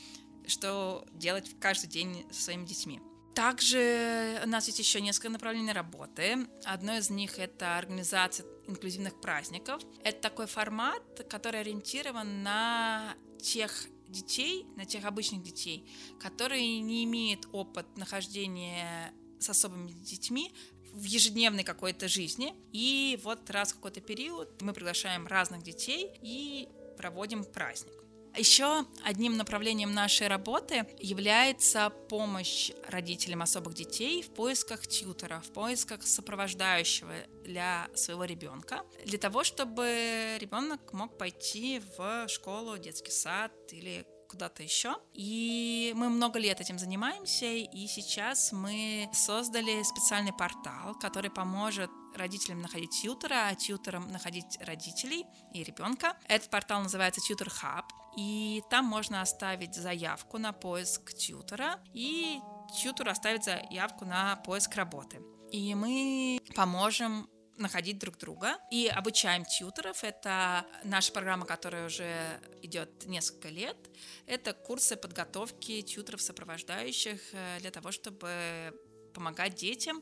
что 0.47 1.05
делать 1.13 1.49
каждый 1.59 1.87
день 1.87 2.25
со 2.31 2.43
своими 2.43 2.65
детьми. 2.65 3.01
Также 3.35 4.39
у 4.43 4.47
нас 4.47 4.67
есть 4.67 4.77
еще 4.77 5.01
несколько 5.01 5.29
направлений 5.29 5.71
работы. 5.71 6.47
Одно 6.65 6.97
из 6.97 7.09
них 7.09 7.39
это 7.39 7.77
организация 7.77 8.45
инклюзивных 8.67 9.19
праздников. 9.19 9.81
Это 10.03 10.21
такой 10.21 10.45
формат, 10.45 11.01
который 11.29 11.61
ориентирован 11.61 12.43
на 12.43 13.15
тех 13.41 13.87
детей, 14.07 14.67
на 14.75 14.85
тех 14.85 15.05
обычных 15.05 15.41
детей, 15.41 15.89
которые 16.19 16.79
не 16.81 17.03
имеют 17.05 17.47
опыт 17.51 17.97
нахождения 17.97 19.11
с 19.43 19.49
особыми 19.49 19.91
детьми 19.91 20.53
в 20.93 21.03
ежедневной 21.03 21.63
какой-то 21.63 22.07
жизни. 22.07 22.53
И 22.71 23.19
вот 23.23 23.49
раз 23.49 23.71
в 23.71 23.75
какой-то 23.75 24.01
период 24.01 24.61
мы 24.61 24.73
приглашаем 24.73 25.27
разных 25.27 25.63
детей 25.63 26.11
и 26.21 26.69
проводим 26.97 27.43
праздник. 27.43 27.93
Еще 28.35 28.85
одним 29.03 29.37
направлением 29.37 29.93
нашей 29.93 30.27
работы 30.27 30.87
является 30.99 31.91
помощь 32.09 32.71
родителям 32.87 33.43
особых 33.43 33.75
детей 33.75 34.23
в 34.23 34.31
поисках 34.31 34.87
тьютера, 34.87 35.39
в 35.45 35.51
поисках 35.53 36.01
сопровождающего 36.01 37.13
для 37.43 37.89
своего 37.93 38.25
ребенка, 38.25 38.81
для 39.05 39.19
того, 39.19 39.43
чтобы 39.43 40.37
ребенок 40.39 40.93
мог 40.93 41.15
пойти 41.15 41.79
в 41.95 42.27
школу, 42.27 42.77
детский 42.79 43.11
сад 43.11 43.51
или 43.71 44.03
куда-то 44.33 44.63
еще. 44.63 44.95
И 45.13 45.93
мы 45.95 46.09
много 46.09 46.39
лет 46.39 46.59
этим 46.59 46.79
занимаемся, 46.79 47.45
и 47.45 47.87
сейчас 47.87 48.51
мы 48.51 49.09
создали 49.13 49.83
специальный 49.83 50.33
портал, 50.33 50.95
который 50.99 51.29
поможет 51.29 51.91
родителям 52.15 52.61
находить 52.61 52.91
тьютера, 53.01 53.47
а 53.47 53.55
тьютерам 53.55 54.11
находить 54.11 54.57
родителей 54.59 55.25
и 55.53 55.63
ребенка. 55.63 56.17
Этот 56.27 56.49
портал 56.49 56.81
называется 56.81 57.21
Tutor 57.21 57.51
Hub, 57.61 57.85
и 58.17 58.63
там 58.71 58.85
можно 58.85 59.21
оставить 59.21 59.75
заявку 59.75 60.39
на 60.39 60.51
поиск 60.51 61.13
тьютера, 61.13 61.79
и 61.93 62.39
тьютер 62.75 63.09
оставит 63.09 63.43
заявку 63.43 64.05
на 64.05 64.35
поиск 64.37 64.75
работы. 64.75 65.21
И 65.51 65.75
мы 65.75 66.39
поможем 66.55 67.29
находить 67.57 67.99
друг 67.99 68.17
друга 68.17 68.57
и 68.71 68.87
обучаем 68.87 69.45
тьютеров. 69.45 70.03
Это 70.03 70.65
наша 70.83 71.11
программа, 71.11 71.45
которая 71.45 71.85
уже 71.85 72.39
идет 72.61 73.05
несколько 73.05 73.49
лет. 73.49 73.77
Это 74.25 74.53
курсы 74.53 74.95
подготовки 74.95 75.81
тьютеров 75.81 76.21
сопровождающих 76.21 77.19
э, 77.33 77.59
для 77.59 77.71
того, 77.71 77.91
чтобы 77.91 78.73
помогать 79.13 79.55
детям. 79.55 80.01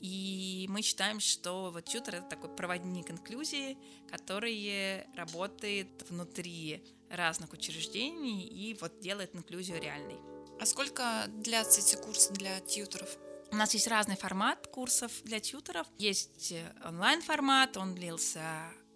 И 0.00 0.66
мы 0.68 0.82
считаем, 0.82 1.20
что 1.20 1.70
вот 1.70 1.84
тьютер 1.84 2.16
это 2.16 2.28
такой 2.28 2.54
проводник 2.54 3.10
инклюзии, 3.10 3.78
который 4.10 5.04
работает 5.14 5.88
внутри 6.08 6.84
разных 7.08 7.52
учреждений 7.52 8.46
и 8.46 8.76
вот 8.80 9.00
делает 9.00 9.34
инклюзию 9.34 9.80
реальной. 9.80 10.18
А 10.60 10.66
сколько 10.66 11.26
длятся 11.28 11.80
эти 11.80 11.96
курсы 11.96 12.32
для 12.32 12.60
тьютеров? 12.60 13.16
У 13.50 13.56
нас 13.56 13.72
есть 13.74 13.88
разный 13.88 14.16
формат 14.16 14.66
курсов 14.66 15.10
для 15.24 15.40
тьютеров. 15.40 15.86
Есть 15.96 16.52
э, 16.52 16.72
онлайн-формат, 16.84 17.76
он 17.76 17.94
длился 17.94 18.42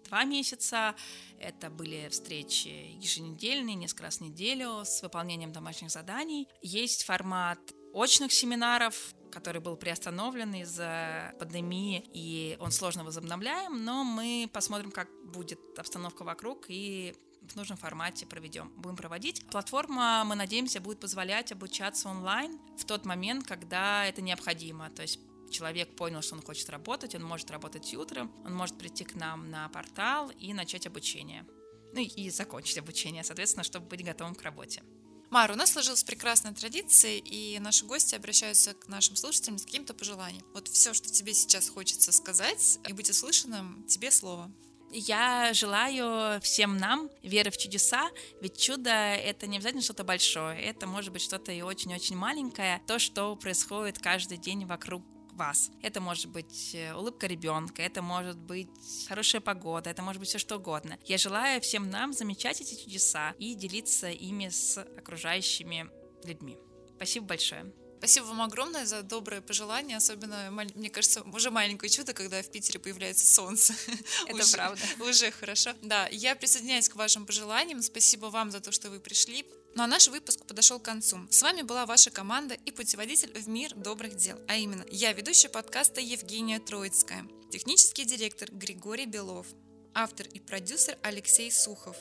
два 0.05 0.25
месяца. 0.25 0.95
Это 1.39 1.69
были 1.71 2.07
встречи 2.09 2.67
еженедельные, 2.99 3.75
несколько 3.75 4.03
раз 4.03 4.17
в 4.17 4.21
неделю 4.21 4.85
с 4.85 5.01
выполнением 5.01 5.51
домашних 5.51 5.89
заданий. 5.89 6.47
Есть 6.61 7.03
формат 7.03 7.59
очных 7.93 8.31
семинаров, 8.31 9.15
который 9.31 9.59
был 9.59 9.75
приостановлен 9.75 10.53
из-за 10.55 11.33
пандемии, 11.39 12.03
и 12.13 12.55
он 12.59 12.71
сложно 12.71 13.03
возобновляем, 13.03 13.83
но 13.83 14.03
мы 14.03 14.47
посмотрим, 14.53 14.91
как 14.91 15.09
будет 15.25 15.59
обстановка 15.77 16.23
вокруг, 16.23 16.65
и 16.67 17.15
в 17.47 17.55
нужном 17.55 17.77
формате 17.77 18.25
проведем, 18.25 18.71
будем 18.77 18.95
проводить. 18.95 19.45
Платформа, 19.47 20.23
мы 20.25 20.35
надеемся, 20.35 20.79
будет 20.79 20.99
позволять 20.99 21.51
обучаться 21.51 22.09
онлайн 22.09 22.59
в 22.77 22.85
тот 22.85 23.05
момент, 23.05 23.45
когда 23.47 24.05
это 24.05 24.21
необходимо. 24.21 24.89
То 24.89 25.01
есть 25.01 25.19
человек 25.51 25.95
понял, 25.95 26.21
что 26.21 26.35
он 26.35 26.41
хочет 26.41 26.69
работать, 26.69 27.15
он 27.15 27.23
может 27.23 27.51
работать 27.51 27.93
утром, 27.93 28.31
он 28.43 28.53
может 28.53 28.77
прийти 28.77 29.03
к 29.03 29.15
нам 29.15 29.49
на 29.49 29.69
портал 29.69 30.31
и 30.39 30.53
начать 30.53 30.87
обучение. 30.87 31.45
Ну 31.93 32.01
и 32.01 32.29
закончить 32.29 32.77
обучение, 32.79 33.23
соответственно, 33.23 33.63
чтобы 33.63 33.85
быть 33.87 34.03
готовым 34.03 34.35
к 34.35 34.41
работе. 34.41 34.81
Мара, 35.29 35.53
у 35.53 35.57
нас 35.57 35.71
сложилась 35.71 36.03
прекрасная 36.03 36.53
традиция, 36.53 37.17
и 37.17 37.57
наши 37.57 37.85
гости 37.85 38.13
обращаются 38.13 38.75
к 38.75 38.87
нашим 38.87 39.15
слушателям 39.15 39.57
с 39.57 39.65
каким-то 39.65 39.95
пожеланием. 39.95 40.45
Вот 40.53 40.67
все, 40.67 40.93
что 40.93 41.09
тебе 41.09 41.33
сейчас 41.33 41.69
хочется 41.69 42.11
сказать 42.11 42.79
и 42.87 42.93
быть 42.93 43.09
услышанным, 43.09 43.83
тебе 43.87 44.11
слово. 44.11 44.51
Я 44.95 45.53
желаю 45.53 46.39
всем 46.41 46.77
нам 46.77 47.09
веры 47.23 47.49
в 47.49 47.57
чудеса, 47.57 48.11
ведь 48.41 48.59
чудо— 48.59 48.91
это 48.91 49.47
не 49.47 49.57
обязательно 49.57 49.81
что-то 49.81 50.03
большое, 50.03 50.61
это 50.61 50.85
может 50.85 51.11
быть 51.11 51.23
что-то 51.23 51.51
и 51.51 51.63
очень-очень 51.63 52.15
маленькое, 52.15 52.79
то, 52.85 52.99
что 52.99 53.35
происходит 53.35 53.97
каждый 53.97 54.37
день 54.37 54.65
вокруг 54.65 55.03
вас. 55.31 55.71
Это 55.81 55.99
может 55.99 56.27
быть 56.27 56.75
э, 56.75 56.93
улыбка 56.93 57.25
ребенка, 57.25 57.81
это 57.81 58.03
может 58.03 58.37
быть 58.37 58.69
хорошая 59.07 59.41
погода, 59.41 59.89
это 59.89 60.03
может 60.03 60.19
быть 60.19 60.29
все 60.29 60.37
что 60.37 60.57
угодно. 60.57 60.99
Я 61.05 61.17
желаю 61.17 61.59
всем 61.59 61.89
нам 61.89 62.13
замечать 62.13 62.61
эти 62.61 62.79
чудеса 62.79 63.33
и 63.39 63.55
делиться 63.55 64.11
ими 64.11 64.49
с 64.49 64.77
окружающими 64.77 65.89
людьми. 66.23 66.55
Спасибо 66.95 67.25
большое. 67.25 67.82
Спасибо 68.03 68.25
вам 68.25 68.41
огромное 68.41 68.85
за 68.85 69.01
доброе 69.01 69.39
пожелание, 69.39 69.95
особенно, 69.95 70.51
мне 70.51 70.89
кажется, 70.89 71.21
уже 71.21 71.51
маленькое 71.51 71.89
чудо, 71.89 72.11
когда 72.13 72.41
в 72.41 72.51
Питере 72.51 72.77
появляется 72.77 73.25
солнце. 73.25 73.73
Это 74.27 74.43
уже, 74.43 74.51
правда. 74.51 74.81
Уже 74.99 75.31
хорошо. 75.31 75.71
Да, 75.81 76.09
я 76.11 76.35
присоединяюсь 76.35 76.89
к 76.89 76.97
вашим 76.97 77.25
пожеланиям. 77.25 77.81
Спасибо 77.81 78.25
вам 78.25 78.51
за 78.51 78.59
то, 78.59 78.73
что 78.73 78.89
вы 78.89 78.99
пришли. 78.99 79.45
Ну 79.75 79.83
а 79.83 79.87
наш 79.87 80.09
выпуск 80.09 80.45
подошел 80.45 80.81
к 80.81 80.83
концу. 80.83 81.17
С 81.29 81.41
вами 81.43 81.61
была 81.61 81.85
ваша 81.85 82.11
команда 82.11 82.55
и 82.55 82.71
путеводитель 82.71 83.31
в 83.39 83.47
мир 83.47 83.73
добрых 83.73 84.17
дел, 84.17 84.37
а 84.49 84.57
именно 84.57 84.83
я, 84.91 85.13
ведущая 85.13 85.47
подкаста 85.47 86.01
Евгения 86.01 86.59
Троицкая, 86.59 87.25
технический 87.53 88.03
директор 88.03 88.51
Григорий 88.51 89.05
Белов, 89.05 89.47
автор 89.93 90.27
и 90.27 90.41
продюсер 90.41 90.97
Алексей 91.03 91.49
Сухов, 91.49 91.95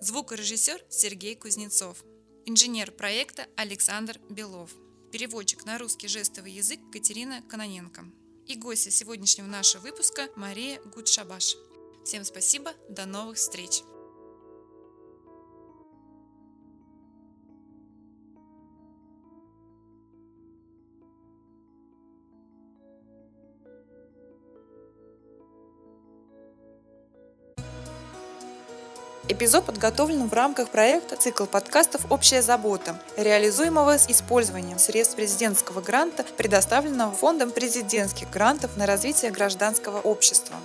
звукорежиссер 0.00 0.80
Сергей 0.88 1.34
Кузнецов, 1.34 2.04
инженер 2.46 2.92
проекта 2.92 3.48
Александр 3.56 4.20
Белов– 4.28 4.70
переводчик 5.10 5.64
на 5.64 5.78
русский 5.78 6.08
жестовый 6.08 6.52
язык 6.52 6.80
Катерина 6.92 7.42
Каноненко 7.42 8.04
и 8.46 8.54
гостья 8.56 8.90
сегодняшнего 8.90 9.46
нашего 9.46 9.82
выпуска 9.82 10.28
Мария 10.36 10.80
Гудшабаш. 10.94 11.56
Всем 12.04 12.24
спасибо, 12.24 12.72
до 12.88 13.06
новых 13.06 13.36
встреч! 13.36 13.82
Эпизод 29.40 29.64
подготовлен 29.64 30.28
в 30.28 30.34
рамках 30.34 30.68
проекта 30.68 31.16
«Цикл 31.16 31.46
подкастов 31.46 32.12
«Общая 32.12 32.42
забота», 32.42 33.00
реализуемого 33.16 33.96
с 33.96 34.06
использованием 34.10 34.78
средств 34.78 35.16
президентского 35.16 35.80
гранта, 35.80 36.26
предоставленного 36.36 37.12
Фондом 37.12 37.50
президентских 37.50 38.28
грантов 38.28 38.76
на 38.76 38.84
развитие 38.84 39.30
гражданского 39.30 39.98
общества. 40.02 40.56